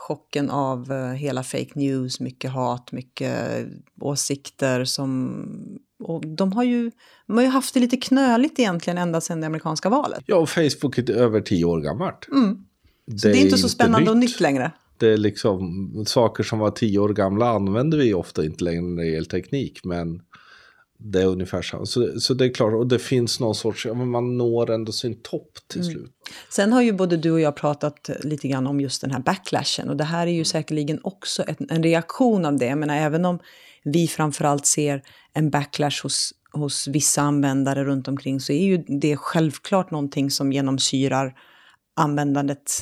chocken 0.08 0.50
av 0.50 0.92
eh, 0.92 1.12
hela 1.12 1.42
fake 1.42 1.70
news, 1.75 2.20
mycket 2.20 2.50
hat, 2.50 2.92
mycket 2.92 3.66
åsikter 4.00 4.84
som... 4.84 5.78
Och 5.99 6.26
de 6.26 6.52
har 6.52 6.64
ju, 6.64 6.90
de 7.26 7.37
har 7.37 7.42
ju 7.42 7.49
haft 7.49 7.75
det 7.75 7.80
lite 7.80 7.96
knöligt 7.96 8.58
egentligen 8.58 8.99
ända 8.99 9.20
sedan 9.20 9.40
det 9.40 9.46
amerikanska 9.46 9.88
valet. 9.88 10.25
Ja, 10.26 10.37
och 10.37 10.49
Facebook 10.49 10.99
är 10.99 11.11
över 11.11 11.40
tio 11.40 11.64
år 11.64 11.80
gammalt. 11.80 12.28
Mm. 12.32 12.64
Så 13.20 13.28
det 13.28 13.38
är 13.38 13.44
inte 13.44 13.58
så 13.58 13.68
spännande 13.68 14.11
och 14.11 14.16
nytt 14.16 14.40
längre. 14.40 14.73
Det 14.99 15.08
är 15.08 15.16
liksom 15.16 16.04
saker 16.06 16.42
som 16.42 16.58
var 16.58 16.70
tio 16.70 16.99
år 16.99 17.08
gamla 17.08 17.50
använder 17.50 17.99
vi 17.99 18.14
ofta 18.14 18.44
inte 18.44 18.64
längre 18.64 18.82
när 18.82 19.02
det 19.02 19.08
gäller 19.08 19.28
teknik. 19.28 19.80
Men 19.84 20.23
det 20.98 21.22
är 21.22 21.26
ungefär 21.26 21.62
så. 21.62 21.86
Så, 21.86 22.20
så 22.20 22.34
det 22.34 22.44
är 22.44 22.54
klart, 22.54 22.74
och 22.74 22.86
det 22.86 22.98
finns 22.98 23.40
någon 23.40 23.54
sorts, 23.54 23.86
ja, 23.86 23.94
men 23.94 24.10
man 24.10 24.38
når 24.38 24.70
ändå 24.70 24.92
sin 24.92 25.22
topp 25.22 25.58
till 25.68 25.80
Mm. 25.80 25.92
slut. 25.92 26.12
Sen 26.50 26.72
har 26.72 26.82
ju 26.82 26.92
både 26.92 27.16
du 27.16 27.30
och 27.30 27.40
jag 27.40 27.56
pratat 27.56 28.10
lite 28.20 28.48
grann 28.48 28.66
om 28.66 28.80
just 28.80 29.00
den 29.00 29.10
här 29.10 29.20
backlashen 29.20 29.90
och 29.90 29.96
det 29.96 30.04
här 30.04 30.26
är 30.26 30.30
ju 30.32 30.44
säkerligen 30.44 31.00
också 31.02 31.44
en, 31.46 31.66
en 31.70 31.82
reaktion 31.82 32.44
av 32.44 32.58
det. 32.58 32.66
Jag 32.66 32.78
menar, 32.78 32.96
även 32.96 33.24
om 33.24 33.38
vi 33.84 34.08
framförallt 34.08 34.66
ser 34.66 35.02
en 35.32 35.50
backlash 35.50 36.02
hos, 36.02 36.32
hos 36.52 36.88
vissa 36.88 37.22
användare 37.22 37.84
runt 37.84 38.08
omkring 38.08 38.40
så 38.40 38.52
är 38.52 38.64
ju 38.64 38.78
det 39.00 39.16
självklart 39.16 39.90
någonting 39.90 40.30
som 40.30 40.52
genomsyrar 40.52 41.34
användandet 41.96 42.72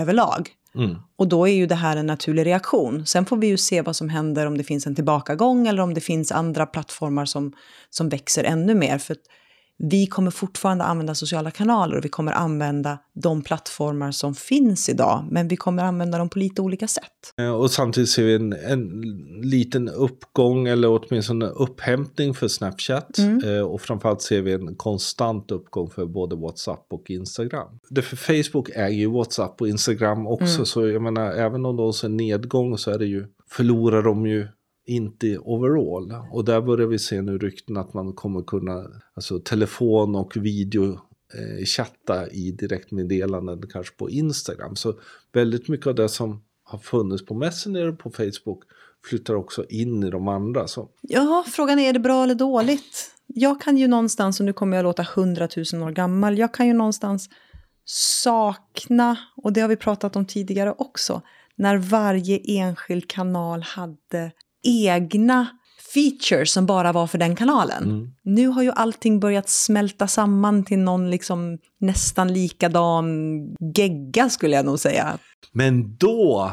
överlag. 0.00 0.50
Mm. 0.74 0.96
Och 1.16 1.28
då 1.28 1.48
är 1.48 1.52
ju 1.52 1.66
det 1.66 1.74
här 1.74 1.96
en 1.96 2.06
naturlig 2.06 2.46
reaktion. 2.46 3.06
Sen 3.06 3.26
får 3.26 3.36
vi 3.36 3.46
ju 3.46 3.56
se 3.56 3.82
vad 3.82 3.96
som 3.96 4.08
händer 4.08 4.46
om 4.46 4.58
det 4.58 4.64
finns 4.64 4.86
en 4.86 4.94
tillbakagång 4.94 5.66
eller 5.66 5.82
om 5.82 5.94
det 5.94 6.00
finns 6.00 6.32
andra 6.32 6.66
plattformar 6.66 7.24
som, 7.24 7.52
som 7.90 8.08
växer 8.08 8.44
ännu 8.44 8.74
mer. 8.74 8.98
För 8.98 9.12
att 9.12 9.22
vi 9.78 10.06
kommer 10.06 10.30
fortfarande 10.30 10.84
använda 10.84 11.14
sociala 11.14 11.50
kanaler 11.50 11.96
och 11.96 12.04
vi 12.04 12.08
kommer 12.08 12.32
använda 12.32 12.98
de 13.14 13.42
plattformar 13.42 14.10
som 14.10 14.34
finns 14.34 14.88
idag. 14.88 15.24
Men 15.30 15.48
vi 15.48 15.56
kommer 15.56 15.82
använda 15.82 16.18
dem 16.18 16.28
på 16.28 16.38
lite 16.38 16.62
olika 16.62 16.88
sätt. 16.88 17.04
Eh, 17.38 17.50
Och 17.52 17.70
samtidigt 17.70 18.10
ser 18.10 18.24
vi 18.24 18.34
en, 18.34 18.52
en 18.52 18.90
liten 19.42 19.88
uppgång 19.88 20.68
eller 20.68 20.88
åtminstone 20.88 21.46
upphämtning 21.46 22.34
för 22.34 22.48
Snapchat. 22.48 23.18
Mm. 23.18 23.44
Eh, 23.44 23.62
Och 23.62 23.80
framförallt 23.80 24.22
ser 24.22 24.42
vi 24.42 24.52
en 24.52 24.74
konstant 24.74 25.50
uppgång 25.50 25.90
för 25.90 26.06
både 26.06 26.36
WhatsApp 26.36 26.86
och 26.90 27.10
Instagram. 27.10 27.78
Det 27.90 28.02
för 28.02 28.16
Facebook 28.16 28.68
äger 28.68 28.98
ju 28.98 29.10
WhatsApp 29.10 29.60
och 29.60 29.68
Instagram 29.68 30.26
också. 30.26 30.54
Mm. 30.54 30.66
Så 30.66 30.88
jag 30.88 31.02
menar, 31.02 31.30
även 31.32 31.66
om 31.66 31.76
de 31.76 31.92
ser 31.92 32.08
nedgång 32.08 32.78
så 32.78 32.90
är 32.90 32.98
det 32.98 33.06
ju, 33.06 33.26
förlorar 33.50 34.02
de 34.02 34.26
ju 34.26 34.48
inte 34.86 35.38
overall. 35.38 36.14
Och 36.30 36.44
där 36.44 36.60
börjar 36.60 36.86
vi 36.86 36.98
se 36.98 37.22
nu 37.22 37.38
rykten 37.38 37.76
att 37.76 37.94
man 37.94 38.12
kommer 38.12 38.42
kunna, 38.42 38.86
alltså 39.14 39.38
telefon 39.38 40.14
och 40.14 40.36
video 40.36 40.92
eh, 41.34 41.64
chatta 41.64 42.30
i 42.30 42.52
direktmeddelanden 42.52 43.62
kanske 43.72 43.96
på 43.96 44.10
Instagram. 44.10 44.76
Så 44.76 44.94
väldigt 45.32 45.68
mycket 45.68 45.86
av 45.86 45.94
det 45.94 46.08
som 46.08 46.42
har 46.64 46.78
funnits 46.78 47.26
på 47.26 47.34
Messenger 47.34 47.88
och 47.88 47.98
på 47.98 48.10
Facebook 48.10 48.62
flyttar 49.04 49.34
också 49.34 49.64
in 49.68 50.04
i 50.04 50.10
de 50.10 50.28
andra. 50.28 50.66
Så. 50.66 50.88
Ja, 51.00 51.44
frågan 51.48 51.78
är, 51.78 51.88
är 51.88 51.92
det 51.92 51.98
bra 51.98 52.22
eller 52.22 52.34
dåligt? 52.34 53.10
Jag 53.26 53.60
kan 53.60 53.78
ju 53.78 53.88
någonstans, 53.88 54.40
och 54.40 54.46
nu 54.46 54.52
kommer 54.52 54.76
jag 54.76 54.84
låta 54.84 55.06
hundratusen 55.14 55.82
år 55.82 55.90
gammal, 55.90 56.38
jag 56.38 56.54
kan 56.54 56.66
ju 56.66 56.72
någonstans 56.72 57.28
sakna, 57.84 59.16
och 59.36 59.52
det 59.52 59.60
har 59.60 59.68
vi 59.68 59.76
pratat 59.76 60.16
om 60.16 60.26
tidigare 60.26 60.74
också, 60.78 61.22
när 61.56 61.76
varje 61.76 62.38
enskild 62.44 63.08
kanal 63.08 63.62
hade 63.62 64.32
egna 64.62 65.46
features 65.94 66.52
som 66.52 66.66
bara 66.66 66.92
var 66.92 67.06
för 67.06 67.18
den 67.18 67.36
kanalen. 67.36 67.82
Mm. 67.84 68.08
Nu 68.24 68.46
har 68.48 68.62
ju 68.62 68.70
allting 68.70 69.20
börjat 69.20 69.48
smälta 69.48 70.06
samman 70.06 70.64
till 70.64 70.78
någon 70.78 71.10
liksom 71.10 71.58
nästan 71.80 72.32
likadan 72.32 73.06
gegga 73.76 74.30
skulle 74.30 74.56
jag 74.56 74.64
nog 74.64 74.78
säga. 74.78 75.18
Men 75.52 75.96
då 75.96 76.52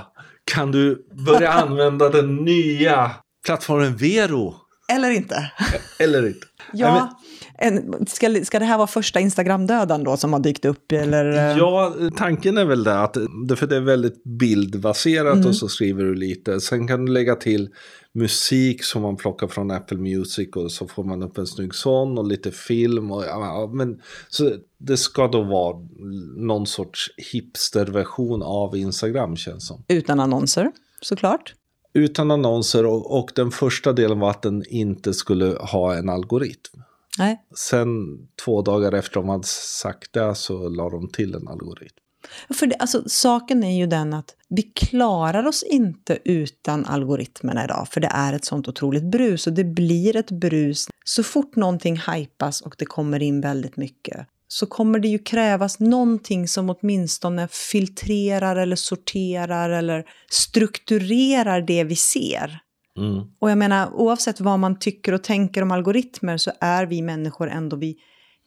kan 0.51 0.71
du 0.71 1.07
börja 1.25 1.51
använda 1.63 2.09
den 2.09 2.35
nya 2.35 3.11
plattformen 3.45 3.95
Vero. 3.95 4.55
Eller 4.91 5.09
inte? 5.09 5.51
Eller 5.99 6.27
inte. 6.27 6.47
Ja, 6.73 7.19
en, 7.57 8.05
ska, 8.07 8.35
ska 8.43 8.59
det 8.59 8.65
här 8.65 8.77
vara 8.77 8.87
första 8.87 9.19
Instagram-döden 9.19 10.03
då 10.03 10.17
som 10.17 10.33
har 10.33 10.39
dykt 10.39 10.65
upp? 10.65 10.91
Eller? 10.91 11.57
Ja, 11.57 11.93
tanken 12.17 12.57
är 12.57 12.65
väl 12.65 12.83
det 12.83 12.99
att 13.01 13.17
för 13.57 13.67
det 13.67 13.75
är 13.75 13.81
väldigt 13.81 14.23
bildbaserat 14.23 15.35
Mm. 15.35 15.47
och 15.47 15.55
så 15.55 15.67
skriver 15.67 16.03
du 16.03 16.15
lite. 16.15 16.59
Sen 16.59 16.87
kan 16.87 17.05
du 17.05 17.11
lägga 17.11 17.35
till 17.35 17.69
musik 18.13 18.83
som 18.83 19.01
man 19.01 19.15
plockar 19.15 19.47
från 19.47 19.71
Apple 19.71 19.97
Music 19.97 20.49
och 20.55 20.71
så 20.71 20.87
får 20.87 21.03
man 21.03 21.23
upp 21.23 21.37
en 21.37 21.47
snygg 21.47 21.75
sån 21.75 22.17
och 22.17 22.27
lite 22.27 22.51
film. 22.51 23.11
Och, 23.11 23.23
ja, 23.23 23.69
men, 23.73 24.01
så 24.29 24.55
det 24.77 24.97
ska 24.97 25.27
då 25.27 25.43
vara 25.43 25.77
någon 26.37 26.67
sorts 26.67 27.09
hipsterversion 27.31 28.43
av 28.43 28.77
Instagram 28.77 29.35
känns 29.35 29.67
som. 29.67 29.83
Utan 29.87 30.19
annonser, 30.19 30.71
såklart. 31.01 31.55
Utan 31.93 32.31
annonser 32.31 32.85
och, 32.85 33.19
och 33.19 33.31
den 33.35 33.51
första 33.51 33.93
delen 33.93 34.19
var 34.19 34.29
att 34.29 34.41
den 34.41 34.63
inte 34.67 35.13
skulle 35.13 35.45
ha 35.45 35.95
en 35.95 36.09
algoritm. 36.09 36.81
Nej. 37.17 37.43
Sen 37.55 37.89
två 38.45 38.61
dagar 38.61 38.91
efter 38.91 39.13
de 39.13 39.29
hade 39.29 39.47
sagt 39.47 40.13
det 40.13 40.35
så 40.35 40.69
la 40.69 40.89
de 40.89 41.09
till 41.09 41.35
en 41.35 41.47
algoritm. 41.47 41.95
För 42.53 42.67
det, 42.67 42.75
alltså, 42.75 43.03
saken 43.07 43.63
är 43.63 43.77
ju 43.77 43.87
den 43.87 44.13
att 44.13 44.35
vi 44.49 44.61
klarar 44.61 45.47
oss 45.47 45.63
inte 45.63 46.19
utan 46.25 46.85
algoritmerna 46.85 47.63
idag, 47.63 47.87
för 47.91 48.01
det 48.01 48.11
är 48.13 48.33
ett 48.33 48.45
sånt 48.45 48.67
otroligt 48.67 49.03
brus 49.03 49.47
och 49.47 49.53
det 49.53 49.63
blir 49.63 50.15
ett 50.15 50.31
brus. 50.31 50.87
Så 51.03 51.23
fort 51.23 51.55
någonting 51.55 52.01
hypas 52.07 52.61
och 52.61 52.75
det 52.77 52.85
kommer 52.85 53.21
in 53.21 53.41
väldigt 53.41 53.77
mycket 53.77 54.27
så 54.51 54.65
kommer 54.65 54.99
det 54.99 55.07
ju 55.07 55.19
krävas 55.19 55.79
någonting 55.79 56.47
som 56.47 56.69
åtminstone 56.69 57.47
filtrerar 57.47 58.55
eller 58.55 58.75
sorterar 58.75 59.69
eller 59.69 60.05
strukturerar 60.29 61.61
det 61.61 61.83
vi 61.83 61.95
ser. 61.95 62.59
Mm. 62.97 63.23
Och 63.39 63.51
jag 63.51 63.57
menar, 63.57 63.93
oavsett 63.93 64.39
vad 64.39 64.59
man 64.59 64.79
tycker 64.79 65.13
och 65.13 65.23
tänker 65.23 65.61
om 65.61 65.71
algoritmer 65.71 66.37
så 66.37 66.51
är 66.59 66.85
vi 66.85 67.01
människor 67.01 67.49
ändå, 67.49 67.77
vi, 67.77 67.97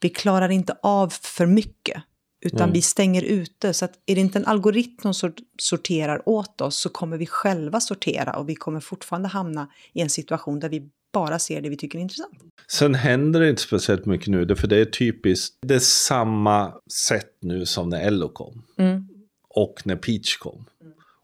vi 0.01 0.09
klarar 0.09 0.49
inte 0.49 0.77
av 0.83 1.09
för 1.09 1.47
mycket. 1.47 2.03
Utan 2.45 2.61
Mm. 2.61 2.73
vi 2.73 2.83
stänger 2.83 3.23
ute. 3.23 3.75
Så 3.75 3.85
att 3.85 3.93
är 4.07 4.15
det 4.15 4.21
inte 4.21 4.39
en 4.39 4.47
algoritm 4.47 5.03
som 5.03 5.15
sort- 5.15 5.41
sorterar 5.59 6.29
åt 6.29 6.61
oss 6.61 6.77
så 6.77 6.89
kommer 6.89 7.17
vi 7.17 7.27
själva 7.27 7.81
sortera 7.81 8.33
och 8.37 8.49
vi 8.49 8.55
kommer 8.55 8.81
fortfarande 8.81 9.29
hamna 9.29 9.69
i 9.93 10.01
en 10.01 10.11
situation 10.11 10.61
där 10.61 10.69
vi 10.69 10.89
bara 11.13 11.39
ser 11.39 11.61
det 11.63 11.69
vi 11.69 11.77
tycker 11.77 11.99
är 11.99 12.03
intressant. 12.03 12.33
Sen 12.69 12.95
händer 12.95 13.41
det 13.41 13.51
inte 13.51 13.63
speciellt 13.63 14.07
mycket 14.07 14.29
nu, 14.29 14.57
för 14.57 14.67
det 14.69 14.77
är 14.77 14.85
typiskt, 14.85 15.57
det 15.67 15.75
är 15.75 15.79
samma 15.79 16.75
sätt 17.09 17.37
nu 17.41 17.67
som 17.67 17.89
när 17.89 18.01
Ello 18.01 18.29
kom. 18.29 18.63
Mm. 18.79 19.09
Och 19.49 19.81
när 19.85 19.97
Peach 19.97 20.37
kom. 20.39 20.65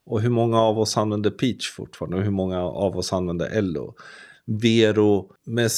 Och 0.06 0.20
hur 0.20 0.30
många 0.30 0.60
av 0.60 0.78
oss 0.78 0.96
använder 0.96 1.30
Peach 1.30 1.70
fortfarande? 1.72 2.16
Och 2.16 2.22
hur 2.22 2.30
många 2.30 2.62
av 2.62 2.96
oss 2.96 3.12
använder 3.12 3.46
Ello? 3.50 3.94
Vero, 4.44 5.30
med 5.46 5.70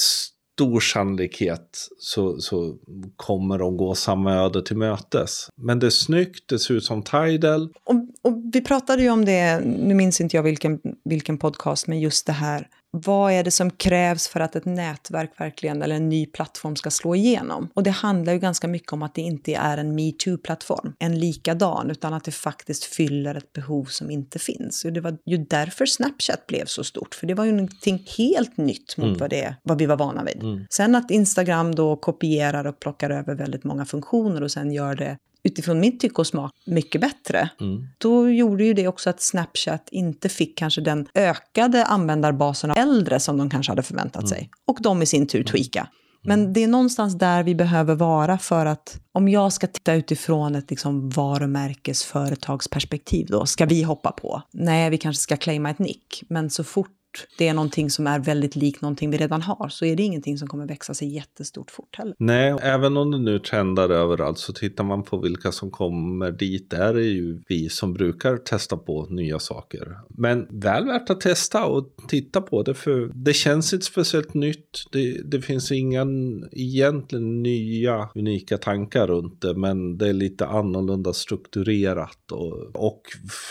stor 0.60 0.80
sannolikhet 0.80 1.88
så, 1.98 2.38
så 2.40 2.76
kommer 3.16 3.58
de 3.58 3.76
gå 3.76 3.94
samma 3.94 4.34
öde 4.34 4.62
till 4.62 4.76
mötes. 4.76 5.48
Men 5.56 5.78
det 5.78 5.86
är 5.86 5.90
snyggt, 5.90 6.48
det 6.48 6.58
ser 6.58 6.74
ut 6.74 6.84
som 6.84 7.02
Tidal. 7.02 7.68
Och, 7.84 7.94
och 8.22 8.42
vi 8.52 8.60
pratade 8.60 9.02
ju 9.02 9.10
om 9.10 9.24
det, 9.24 9.60
nu 9.64 9.94
minns 9.94 10.20
inte 10.20 10.36
jag 10.36 10.42
vilken, 10.42 10.80
vilken 11.04 11.38
podcast, 11.38 11.86
men 11.86 12.00
just 12.00 12.26
det 12.26 12.32
här. 12.32 12.68
Vad 12.92 13.32
är 13.32 13.44
det 13.44 13.50
som 13.50 13.70
krävs 13.70 14.28
för 14.28 14.40
att 14.40 14.56
ett 14.56 14.64
nätverk 14.64 15.40
verkligen, 15.40 15.82
eller 15.82 15.96
en 15.96 16.08
ny 16.08 16.26
plattform 16.26 16.76
ska 16.76 16.90
slå 16.90 17.14
igenom? 17.14 17.68
Och 17.74 17.82
det 17.82 17.90
handlar 17.90 18.32
ju 18.32 18.38
ganska 18.38 18.68
mycket 18.68 18.92
om 18.92 19.02
att 19.02 19.14
det 19.14 19.22
inte 19.22 19.54
är 19.54 19.78
en 19.78 19.98
metoo-plattform, 19.98 20.92
en 20.98 21.18
likadan, 21.18 21.90
utan 21.90 22.14
att 22.14 22.24
det 22.24 22.32
faktiskt 22.32 22.84
fyller 22.84 23.34
ett 23.34 23.52
behov 23.52 23.84
som 23.84 24.10
inte 24.10 24.38
finns. 24.38 24.84
Och 24.84 24.92
det 24.92 25.00
var 25.00 25.18
ju 25.26 25.36
därför 25.36 25.86
Snapchat 25.86 26.46
blev 26.46 26.64
så 26.64 26.84
stort, 26.84 27.14
för 27.14 27.26
det 27.26 27.34
var 27.34 27.44
ju 27.44 27.52
någonting 27.52 28.06
helt 28.18 28.56
nytt 28.56 28.96
mot 28.96 29.06
Mm. 29.06 29.18
vad, 29.18 29.30
det, 29.30 29.56
vad 29.62 29.78
vi 29.78 29.86
var 29.86 29.96
vana 29.96 30.24
vid. 30.24 30.42
Mm. 30.42 30.66
Sen 30.70 30.94
att 30.94 31.10
Instagram 31.10 31.74
då 31.74 31.96
kopierar 31.96 32.66
och 32.66 32.80
plockar 32.80 33.10
över 33.10 33.34
väldigt 33.34 33.64
många 33.64 33.84
funktioner 33.84 34.42
och 34.42 34.50
sen 34.50 34.72
gör 34.72 34.94
det 34.94 35.16
utifrån 35.42 35.80
mitt 35.80 36.00
tycke 36.00 36.16
och 36.16 36.26
smak 36.26 36.52
mycket 36.66 37.00
bättre. 37.00 37.50
Mm. 37.60 37.86
Då 37.98 38.30
gjorde 38.30 38.64
ju 38.64 38.74
det 38.74 38.88
också 38.88 39.10
att 39.10 39.22
Snapchat 39.22 39.88
inte 39.92 40.28
fick 40.28 40.58
kanske 40.58 40.80
den 40.80 41.06
ökade 41.14 41.84
användarbasen 41.84 42.70
av 42.70 42.76
äldre 42.76 43.20
som 43.20 43.38
de 43.38 43.50
kanske 43.50 43.72
hade 43.72 43.82
förväntat 43.82 44.28
sig. 44.28 44.50
Och 44.66 44.78
de 44.80 45.02
i 45.02 45.06
sin 45.06 45.26
tur 45.26 45.44
tweaka. 45.44 45.88
Men 46.22 46.52
det 46.52 46.64
är 46.64 46.68
någonstans 46.68 47.18
där 47.18 47.42
vi 47.42 47.54
behöver 47.54 47.94
vara 47.94 48.38
för 48.38 48.66
att 48.66 49.00
om 49.12 49.28
jag 49.28 49.52
ska 49.52 49.66
titta 49.66 49.94
utifrån 49.94 50.54
ett 50.54 50.70
liksom 50.70 51.10
varumärkesföretagsperspektiv 51.10 53.26
då, 53.26 53.46
ska 53.46 53.66
vi 53.66 53.82
hoppa 53.82 54.12
på? 54.12 54.42
Nej, 54.52 54.90
vi 54.90 54.98
kanske 54.98 55.22
ska 55.22 55.36
claima 55.36 55.70
ett 55.70 55.78
nick, 55.78 56.22
men 56.28 56.50
så 56.50 56.64
fort 56.64 56.90
det 57.38 57.48
är 57.48 57.54
någonting 57.54 57.90
som 57.90 58.06
är 58.06 58.18
väldigt 58.18 58.56
likt 58.56 58.82
någonting 58.82 59.10
vi 59.10 59.16
redan 59.16 59.42
har 59.42 59.68
så 59.68 59.84
är 59.84 59.96
det 59.96 60.02
ingenting 60.02 60.38
som 60.38 60.48
kommer 60.48 60.66
växa 60.66 60.94
sig 60.94 61.08
jättestort 61.08 61.70
fort 61.70 61.96
heller. 61.96 62.14
Nej, 62.18 62.56
även 62.62 62.96
om 62.96 63.10
det 63.10 63.18
nu 63.18 63.38
trendar 63.38 63.90
överallt 63.90 64.38
så 64.38 64.52
tittar 64.52 64.84
man 64.84 65.02
på 65.02 65.18
vilka 65.18 65.52
som 65.52 65.70
kommer 65.70 66.32
dit. 66.32 66.70
Där 66.70 66.94
är 66.94 67.08
ju 67.08 67.42
vi 67.48 67.68
som 67.68 67.92
brukar 67.92 68.36
testa 68.36 68.76
på 68.76 69.06
nya 69.10 69.38
saker. 69.38 69.98
Men 70.08 70.46
väl 70.50 70.86
värt 70.86 71.10
att 71.10 71.20
testa 71.20 71.64
och 71.64 71.94
titta 72.08 72.40
på 72.40 72.62
det 72.62 72.74
för 72.74 73.10
det 73.14 73.32
känns 73.32 73.72
inte 73.72 73.86
speciellt 73.86 74.34
nytt. 74.34 74.84
Det, 74.92 75.22
det 75.24 75.42
finns 75.42 75.72
inga 75.72 76.06
egentligen 76.52 77.42
nya 77.42 78.08
unika 78.14 78.58
tankar 78.58 79.06
runt 79.06 79.40
det 79.40 79.54
men 79.54 79.98
det 79.98 80.08
är 80.08 80.12
lite 80.12 80.46
annorlunda 80.46 81.12
strukturerat 81.12 82.32
och, 82.32 82.76
och 82.76 83.02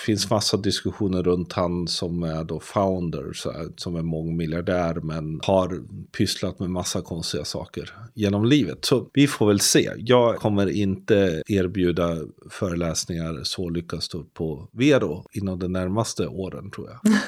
finns 0.06 0.30
massa 0.30 0.58
diskussioner 0.58 1.24
runt 1.24 1.54
han 1.54 1.88
som 1.88 2.24
är 2.24 2.44
då 2.44 2.60
founder 2.60 3.34
som 3.76 3.96
är 3.96 4.02
mångmiljardär 4.02 4.94
men 4.94 5.40
har 5.44 5.84
pysslat 6.18 6.60
med 6.60 6.70
massa 6.70 7.02
konstiga 7.02 7.46
saker 7.46 7.94
genom 8.14 8.46
livet. 8.46 8.86
Så 8.86 9.10
vi 9.14 9.28
får 9.28 9.48
väl 9.48 9.60
se. 9.60 9.92
Jag 9.98 10.36
kommer 10.36 10.70
inte 10.70 11.44
erbjuda 11.48 12.18
föreläsningar 12.50 13.40
så 13.44 13.70
lyckas 13.70 14.10
du 14.10 14.24
på 14.34 14.70
Vero 14.72 15.26
inom 15.32 15.60
de 15.60 15.68
närmaste 15.68 16.28
åren 16.28 16.72
tror 16.72 16.90
jag. 16.90 17.14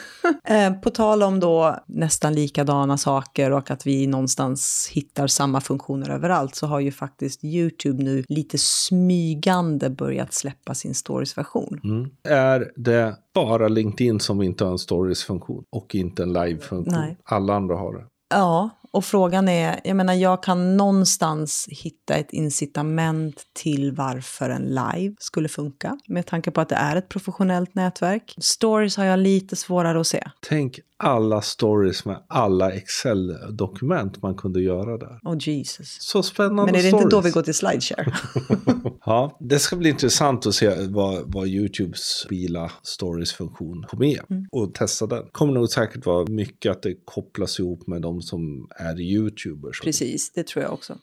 Eh, 0.43 0.73
på 0.73 0.89
tal 0.89 1.23
om 1.23 1.39
då 1.39 1.79
nästan 1.87 2.33
likadana 2.33 2.97
saker 2.97 3.51
och 3.51 3.71
att 3.71 3.87
vi 3.87 4.07
någonstans 4.07 4.89
hittar 4.91 5.27
samma 5.27 5.61
funktioner 5.61 6.09
överallt 6.09 6.55
så 6.55 6.67
har 6.67 6.79
ju 6.79 6.91
faktiskt 6.91 7.43
YouTube 7.43 8.03
nu 8.03 8.23
lite 8.29 8.57
smygande 8.57 9.89
börjat 9.89 10.33
släppa 10.33 10.75
sin 10.75 10.95
stories-version. 10.95 11.81
Mm. 11.83 12.09
Är 12.23 12.71
det 12.75 13.15
bara 13.33 13.67
LinkedIn 13.67 14.19
som 14.19 14.41
inte 14.41 14.63
har 14.63 14.71
en 14.71 14.79
stories-funktion 14.79 15.63
och 15.71 15.95
inte 15.95 16.23
en 16.23 16.33
live-funktion? 16.33 17.15
Alla 17.23 17.53
andra 17.53 17.75
har 17.75 17.93
det. 17.93 18.05
Ja, 18.29 18.69
och 18.91 19.05
frågan 19.05 19.49
är, 19.49 19.79
jag 19.83 19.95
menar 19.95 20.13
jag 20.13 20.43
kan 20.43 20.77
någonstans 20.77 21.67
hitta 21.71 22.15
ett 22.15 22.33
incitament 22.33 23.43
till 23.53 23.91
varför 23.91 24.49
en 24.49 24.63
live 24.63 25.15
skulle 25.19 25.49
funka. 25.49 25.97
Med 26.07 26.25
tanke 26.25 26.51
på 26.51 26.61
att 26.61 26.69
det 26.69 26.75
är 26.75 26.95
ett 26.95 27.09
professionellt 27.09 27.75
nätverk. 27.75 28.35
Stories 28.37 28.97
har 28.97 29.05
jag 29.05 29.19
lite 29.19 29.55
svårare 29.55 29.99
att 29.99 30.07
se. 30.07 30.23
Tänk 30.49 30.79
alla 31.03 31.41
stories 31.41 32.05
med 32.05 32.23
alla 32.27 32.71
Excel-dokument 32.71 34.21
man 34.21 34.35
kunde 34.35 34.61
göra 34.61 34.97
där. 34.97 35.19
Oh 35.23 35.37
Jesus. 35.39 35.97
Så 35.99 36.23
spännande 36.23 36.71
Men 36.71 36.75
är 36.75 36.83
det 36.83 36.87
stories. 36.87 37.03
inte 37.03 37.15
då 37.15 37.21
vi 37.21 37.29
går 37.29 37.41
till 37.41 37.53
slideshare? 37.53 38.13
ja, 39.05 39.37
det 39.39 39.59
ska 39.59 39.75
bli 39.75 39.89
intressant 39.89 40.45
att 40.45 40.55
se 40.55 40.87
vad, 40.89 41.33
vad 41.33 41.47
YouTubes 41.47 42.25
bila 42.29 42.71
stories-funktion 42.83 43.85
får 43.89 43.97
med 43.97 44.21
mm. 44.29 44.45
och 44.51 44.73
testa 44.73 45.07
den. 45.07 45.23
kommer 45.31 45.53
nog 45.53 45.69
säkert 45.69 46.05
vara 46.05 46.25
mycket 46.25 46.71
att 46.71 46.81
det 46.81 46.95
kopplas 47.05 47.59
ihop 47.59 47.87
med 47.87 48.01
de 48.01 48.21
som 48.21 48.67
är 48.75 49.01
YouTubers. 49.01 49.81
Precis, 49.81 50.31
det 50.31 50.47
tror 50.47 50.63
jag 50.63 50.73
också. 50.73 50.97